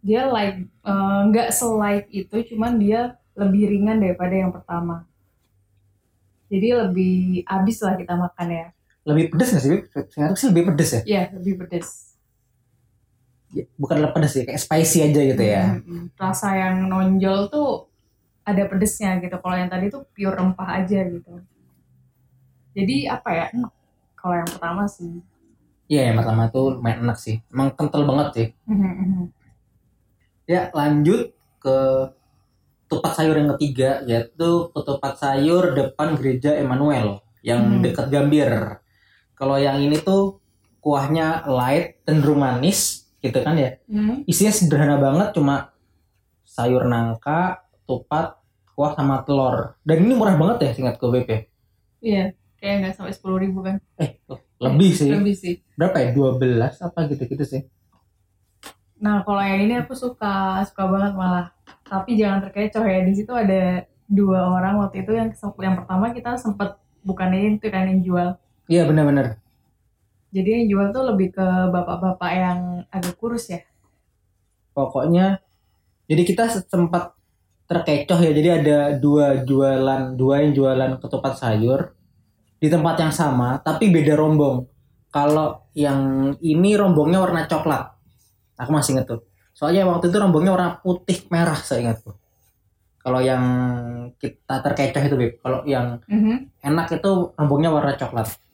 Dia 0.04 0.22
light, 0.28 0.58
eh, 0.68 1.20
nggak 1.32 1.50
selight 1.56 2.06
itu, 2.12 2.36
cuman 2.54 2.76
dia 2.76 3.16
lebih 3.40 3.72
ringan 3.72 4.04
daripada 4.04 4.36
yang 4.36 4.52
pertama. 4.52 5.08
Jadi 6.52 6.68
lebih 6.76 7.16
abis 7.48 7.78
lah 7.88 7.96
kita 7.96 8.20
makan 8.20 8.48
ya. 8.52 8.68
Lebih 9.08 9.24
pedes 9.32 9.50
nggak 9.56 9.64
sih? 9.64 9.72
Beb? 9.72 9.84
Saya 10.12 10.36
sih 10.36 10.48
lebih 10.52 10.64
pedes 10.72 10.90
ya. 10.92 11.02
Iya, 11.08 11.24
lebih 11.40 11.54
pedes. 11.64 12.07
Ya, 13.56 13.64
Bukan 13.80 14.04
pedes 14.12 14.36
ya, 14.36 14.44
kayak 14.44 14.60
spicy 14.60 15.08
aja 15.08 15.22
gitu 15.24 15.44
ya. 15.44 15.64
Mm, 15.80 15.84
mm. 15.88 16.06
Rasa 16.20 16.52
yang 16.56 16.92
nonjol 16.92 17.48
tuh 17.48 17.88
ada 18.44 18.64
pedesnya 18.68 19.20
gitu. 19.24 19.40
Kalau 19.40 19.56
yang 19.56 19.72
tadi 19.72 19.88
tuh 19.88 20.04
pure 20.12 20.36
rempah 20.36 20.84
aja 20.84 21.00
gitu. 21.08 21.44
Jadi 22.76 23.08
apa 23.08 23.30
ya? 23.32 23.46
Kalau 24.16 24.36
yang 24.36 24.50
pertama 24.52 24.84
sih. 24.86 25.24
Iya 25.88 26.12
yang 26.12 26.20
pertama 26.20 26.52
tuh 26.52 26.76
lumayan 26.76 27.08
enak 27.08 27.16
sih. 27.16 27.40
Emang 27.48 27.72
kental 27.72 28.04
banget 28.04 28.28
sih. 28.36 28.48
Mhm, 28.68 28.92
mhm. 29.00 29.26
Ya 30.48 30.72
lanjut 30.76 31.32
ke 31.64 31.78
ketupat 32.88 33.20
sayur 33.20 33.36
yang 33.36 33.52
ketiga 33.56 34.00
yaitu 34.08 34.72
ketupat 34.72 35.20
sayur 35.20 35.76
depan 35.76 36.16
gereja 36.16 36.56
Emmanuel 36.56 37.20
yang 37.44 37.80
Hmm. 37.80 37.84
dekat 37.84 38.08
Gambir. 38.08 38.80
Kalau 39.36 39.60
yang 39.60 39.80
ini 39.80 40.00
tuh 40.00 40.40
kuahnya 40.80 41.44
light 41.52 42.00
cenderung 42.08 42.40
manis 42.44 43.07
gitu 43.22 43.40
kan 43.42 43.56
ya. 43.58 43.82
Hmm. 43.90 44.24
Isinya 44.30 44.54
sederhana 44.54 44.98
banget 45.02 45.34
cuma 45.34 45.74
sayur 46.48 46.86
nangka, 46.86 47.66
ketupat, 47.74 48.40
kuah 48.74 48.94
sama 48.94 49.26
telur. 49.26 49.78
Dan 49.82 50.06
ini 50.06 50.14
murah 50.14 50.38
banget 50.38 50.58
ya 50.66 50.72
singkat 50.74 50.96
gue 51.02 51.10
BP. 51.10 51.30
Iya, 52.02 52.26
kayak 52.62 52.76
nggak 52.82 52.94
sampai 52.94 53.14
sepuluh 53.14 53.38
ribu 53.42 53.66
kan? 53.66 53.82
Eh, 53.98 54.18
lebih 54.58 54.92
sih 54.94 55.10
lebih 55.14 55.36
sih 55.38 55.62
berapa 55.78 55.98
ya 56.02 56.10
12 56.14 56.82
apa 56.82 57.00
gitu-gitu 57.14 57.46
sih 57.46 57.62
nah 58.98 59.22
kalau 59.22 59.42
yang 59.46 59.70
ini 59.70 59.74
aku 59.78 59.94
suka 59.94 60.66
suka 60.66 60.84
banget 60.90 61.14
malah 61.14 61.54
tapi 61.86 62.18
jangan 62.18 62.50
terkecoh 62.50 62.82
ya 62.82 63.06
di 63.06 63.14
situ 63.14 63.30
ada 63.30 63.86
dua 64.10 64.58
orang 64.58 64.82
waktu 64.82 65.06
itu 65.06 65.14
yang 65.14 65.30
yang 65.62 65.76
pertama 65.78 66.10
kita 66.10 66.34
sempat 66.42 66.82
bukannya 67.06 67.62
itu 67.62 67.70
kan 67.70 67.86
yang 67.86 68.02
jual 68.02 68.30
iya 68.66 68.90
benar-benar 68.90 69.38
jadi 70.28 70.50
yang 70.60 70.66
jual 70.68 70.88
tuh 70.92 71.04
lebih 71.08 71.32
ke 71.32 71.48
bapak-bapak 71.72 72.32
yang 72.36 72.60
agak 72.92 73.16
kurus 73.16 73.48
ya? 73.48 73.64
Pokoknya 74.76 75.40
jadi 76.12 76.24
kita 76.28 76.52
sempat 76.68 77.16
terkecoh 77.68 78.20
ya. 78.20 78.32
Jadi 78.36 78.50
ada 78.64 78.78
dua 79.00 79.44
jualan 79.48 80.16
dua 80.20 80.36
yang 80.44 80.52
jualan 80.52 80.92
ketupat 81.00 81.34
sayur 81.40 81.96
di 82.60 82.68
tempat 82.68 82.96
yang 83.00 83.14
sama 83.16 83.60
tapi 83.64 83.88
beda 83.88 84.20
rombong. 84.20 84.68
Kalau 85.08 85.72
yang 85.72 86.34
ini 86.44 86.76
rombongnya 86.76 87.24
warna 87.24 87.48
coklat. 87.48 87.96
Aku 88.60 88.72
masih 88.76 89.00
inget 89.00 89.08
tuh. 89.08 89.24
Soalnya 89.56 89.88
waktu 89.88 90.12
itu 90.12 90.18
rombongnya 90.20 90.52
warna 90.54 90.72
putih 90.84 91.24
merah 91.32 91.58
saya 91.58 91.88
ingat 91.88 92.04
tuh. 92.04 92.16
Kalau 93.00 93.24
yang 93.24 93.44
kita 94.20 94.60
terkecoh 94.60 95.04
itu 95.08 95.16
beb. 95.16 95.32
Kalau 95.40 95.64
yang 95.64 96.04
enak 96.60 97.00
itu 97.00 97.32
rombongnya 97.40 97.72
warna 97.72 97.96
coklat 97.96 98.47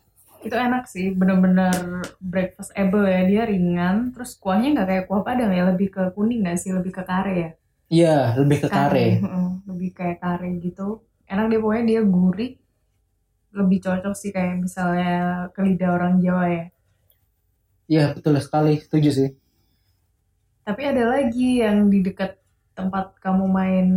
itu 0.44 0.56
enak 0.60 0.84
sih 0.92 1.16
bener-bener 1.16 2.04
breakfast 2.20 2.76
able 2.76 3.08
ya 3.08 3.24
dia 3.24 3.44
ringan 3.48 4.12
terus 4.12 4.36
kuahnya 4.36 4.76
nggak 4.76 4.88
kayak 4.92 5.06
kuah 5.08 5.24
padang 5.24 5.56
ya 5.56 5.64
lebih 5.72 5.88
ke 5.88 6.12
kuning 6.12 6.44
nggak 6.44 6.60
sih 6.60 6.76
lebih 6.76 6.92
ke 6.92 7.04
kare 7.08 7.34
ya? 7.34 7.50
Iya 7.88 8.18
lebih 8.36 8.68
ke 8.68 8.70
kare. 8.70 9.24
Mm, 9.24 9.64
lebih 9.72 9.90
kayak 9.96 10.20
kare 10.20 10.50
gitu. 10.60 11.02
Enak 11.24 11.48
deh 11.48 11.60
pokoknya 11.64 11.84
dia 11.88 12.02
gurih 12.04 12.52
lebih 13.54 13.80
cocok 13.86 14.14
sih 14.18 14.36
kayak 14.36 14.66
misalnya 14.66 15.48
ke 15.56 15.62
lidah 15.64 15.92
orang 15.96 16.20
Jawa 16.20 16.46
ya. 16.52 16.66
Iya 17.88 18.06
betul 18.18 18.36
sekali 18.44 18.84
setuju 18.84 19.10
sih. 19.14 19.30
Tapi 20.64 20.82
ada 20.84 21.04
lagi 21.08 21.64
yang 21.64 21.88
di 21.88 22.04
dekat 22.04 22.40
tempat 22.74 23.16
kamu 23.22 23.46
main 23.48 23.88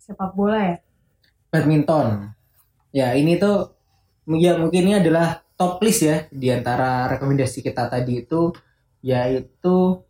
sepak 0.00 0.32
bola 0.32 0.60
ya? 0.60 0.76
Badminton. 1.52 2.32
Ya 2.92 3.16
ini 3.16 3.36
tuh 3.40 3.81
ya 4.26 4.54
mungkin 4.58 4.82
ini 4.86 4.94
adalah 5.02 5.42
top 5.58 5.82
list 5.82 6.02
ya 6.06 6.16
di 6.30 6.48
antara 6.50 7.10
rekomendasi 7.10 7.62
kita 7.62 7.86
tadi 7.90 8.22
itu 8.22 8.54
yaitu 9.02 10.02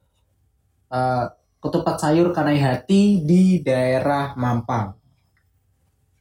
uh, 0.93 1.27
ketupat 1.63 1.97
sayur 2.03 2.35
kanai 2.37 2.61
hati 2.61 3.25
di 3.25 3.63
daerah 3.65 4.37
Mampang. 4.37 4.93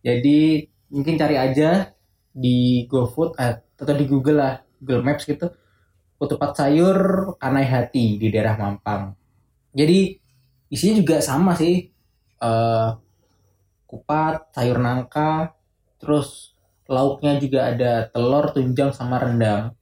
Jadi 0.02 0.66
mungkin 0.94 1.18
cari 1.20 1.36
aja 1.38 1.92
di 2.32 2.88
GoFood 2.88 3.38
eh, 3.38 3.60
atau 3.60 3.96
di 3.98 4.06
Google 4.08 4.38
lah, 4.40 4.54
Google 4.80 5.04
Maps 5.04 5.28
gitu. 5.28 5.52
Ketupat 6.22 6.54
sayur 6.54 6.98
kanai 7.42 7.66
hati 7.66 8.22
di 8.22 8.28
daerah 8.30 8.56
Mampang. 8.56 9.18
Jadi 9.74 10.16
isinya 10.70 10.96
juga 11.02 11.18
sama 11.20 11.58
sih. 11.58 11.90
Uh, 12.42 12.98
kupat, 13.86 14.50
sayur 14.56 14.82
nangka, 14.82 15.54
terus 16.00 16.51
lauknya 16.89 17.38
juga 17.41 17.60
ada 17.72 17.91
telur, 18.13 18.46
tunjang 18.56 18.91
sama 18.96 19.17
rendang. 19.22 19.74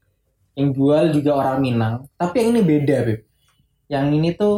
Yang 0.57 0.69
jual 0.75 1.03
juga 1.15 1.31
orang 1.39 1.57
Minang, 1.63 1.95
tapi 2.19 2.43
yang 2.43 2.49
ini 2.55 2.61
beda, 2.65 2.97
Beb. 3.07 3.19
Yang 3.87 4.05
ini 4.17 4.29
tuh 4.35 4.55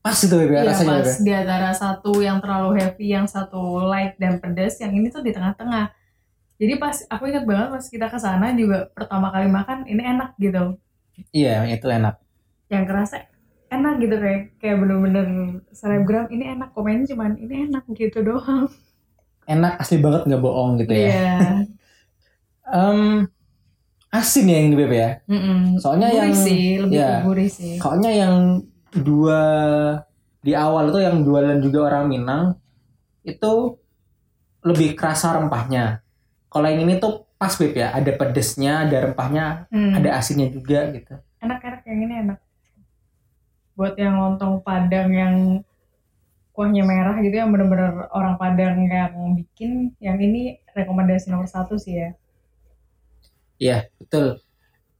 pas 0.00 0.16
itu 0.16 0.34
Beb, 0.36 0.50
ya, 0.52 0.62
iya, 0.64 0.70
rasanya. 0.72 1.00
pas 1.00 1.08
Beb. 1.08 1.24
di 1.26 1.32
antara 1.32 1.70
satu 1.74 2.12
yang 2.20 2.38
terlalu 2.44 2.70
heavy 2.80 3.06
yang 3.12 3.26
satu 3.28 3.60
light 3.84 4.14
dan 4.20 4.40
pedas 4.42 4.76
yang 4.80 4.92
ini 4.92 5.08
tuh 5.08 5.24
di 5.24 5.32
tengah-tengah 5.32 5.92
jadi 6.60 6.74
pas 6.78 6.96
aku 7.08 7.24
ingat 7.30 7.44
banget 7.48 7.68
pas 7.72 7.84
kita 7.88 8.06
ke 8.08 8.18
sana 8.20 8.52
juga 8.54 8.88
pertama 8.92 9.28
kali 9.32 9.48
makan 9.50 9.84
ini 9.88 10.02
enak 10.04 10.36
gitu 10.38 10.76
Iya, 11.32 11.66
itu 11.68 11.86
enak. 11.88 12.14
yang 12.68 12.84
kerasa 12.84 13.28
enak 13.70 13.94
gitu 14.02 14.16
kayak 14.18 14.40
kayak 14.58 14.76
bener-bener 14.80 15.26
selebgram 15.72 16.26
ini 16.30 16.44
enak 16.54 16.70
komennya 16.74 17.06
cuman 17.12 17.36
ini 17.38 17.68
enak 17.70 17.84
gitu 17.94 18.20
doang 18.22 18.68
Enak 19.44 19.76
asli 19.76 20.00
banget 20.00 20.24
nggak 20.24 20.40
bohong 20.40 20.80
gitu 20.80 20.92
ya. 20.96 21.08
iya 21.08 21.32
Em, 22.64 23.28
asin 24.08 24.46
ya 24.46 24.56
yang 24.56 24.70
di 24.70 24.78
Beb 24.78 24.92
ya. 24.92 25.10
Mm-mm. 25.26 25.76
Soalnya 25.76 26.08
gurih 26.08 26.20
yang- 26.22 26.34
sih 26.36 26.62
lebih 26.78 26.98
gurih 27.22 27.50
sih 27.50 27.74
Soalnya 27.76 28.10
yang 28.10 28.34
dua 28.94 29.40
di 30.40 30.52
awal 30.52 30.88
tuh 30.88 31.00
yang 31.00 31.20
jualan 31.20 31.58
juga 31.58 31.88
orang 31.88 32.08
Minang 32.08 32.44
itu 33.22 33.76
lebih 34.60 34.94
kerasa 34.94 35.34
rempahnya. 35.34 36.00
Kalau 36.48 36.64
yang 36.64 36.84
ini 36.84 36.96
tuh 36.96 37.26
pas 37.34 37.52
Beb 37.52 37.74
ya, 37.74 37.92
ada 37.92 38.08
pedesnya, 38.10 38.86
ada 38.86 38.96
rempahnya, 39.02 39.66
Hmm. 39.68 39.92
ada 39.92 40.16
asinnya 40.16 40.48
juga 40.48 40.88
gitu. 40.90 41.14
enak-enak 41.38 41.84
yang 41.84 41.98
ini 42.00 42.14
enak 42.24 42.38
buat 43.74 43.92
yang 43.98 44.16
lontong 44.16 44.64
padang 44.64 45.12
yang 45.12 45.34
kuahnya 46.54 46.86
merah 46.86 47.20
gitu 47.20 47.34
yang 47.34 47.50
bener-bener 47.50 48.08
orang 48.08 48.38
padang 48.38 48.80
yang 48.80 49.12
bikin 49.34 49.92
yang 49.98 50.16
ini 50.16 50.56
rekomendasi 50.70 51.28
nomor 51.28 51.44
satu 51.44 51.74
sih 51.74 51.98
ya 51.98 52.10
Iya, 53.58 53.88
betul. 53.98 54.26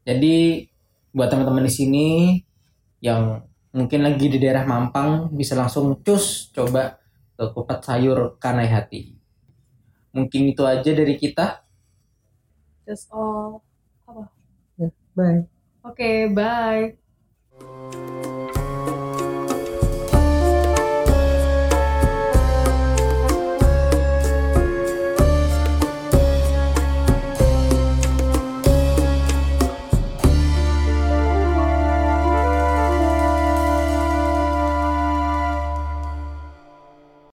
Jadi 0.08 0.66
buat 1.14 1.28
teman-teman 1.30 1.64
di 1.68 1.72
sini 1.72 2.08
yang 3.02 3.44
mungkin 3.74 4.00
lagi 4.06 4.26
di 4.32 4.38
daerah 4.42 4.64
Mampang 4.66 5.30
bisa 5.34 5.54
langsung 5.58 6.00
cus 6.06 6.50
coba 6.54 6.98
ke 7.36 7.44
kupat 7.54 7.80
sayur 7.86 8.18
kanai 8.42 8.68
hati. 8.70 9.02
Mungkin 10.16 10.42
itu 10.52 10.62
aja 10.64 10.90
dari 10.96 11.14
kita. 11.20 11.46
just 12.86 13.08
all 13.12 13.62
apa 14.08 14.28
Bye. 15.16 15.46
oke 15.86 16.10
bye 16.34 16.96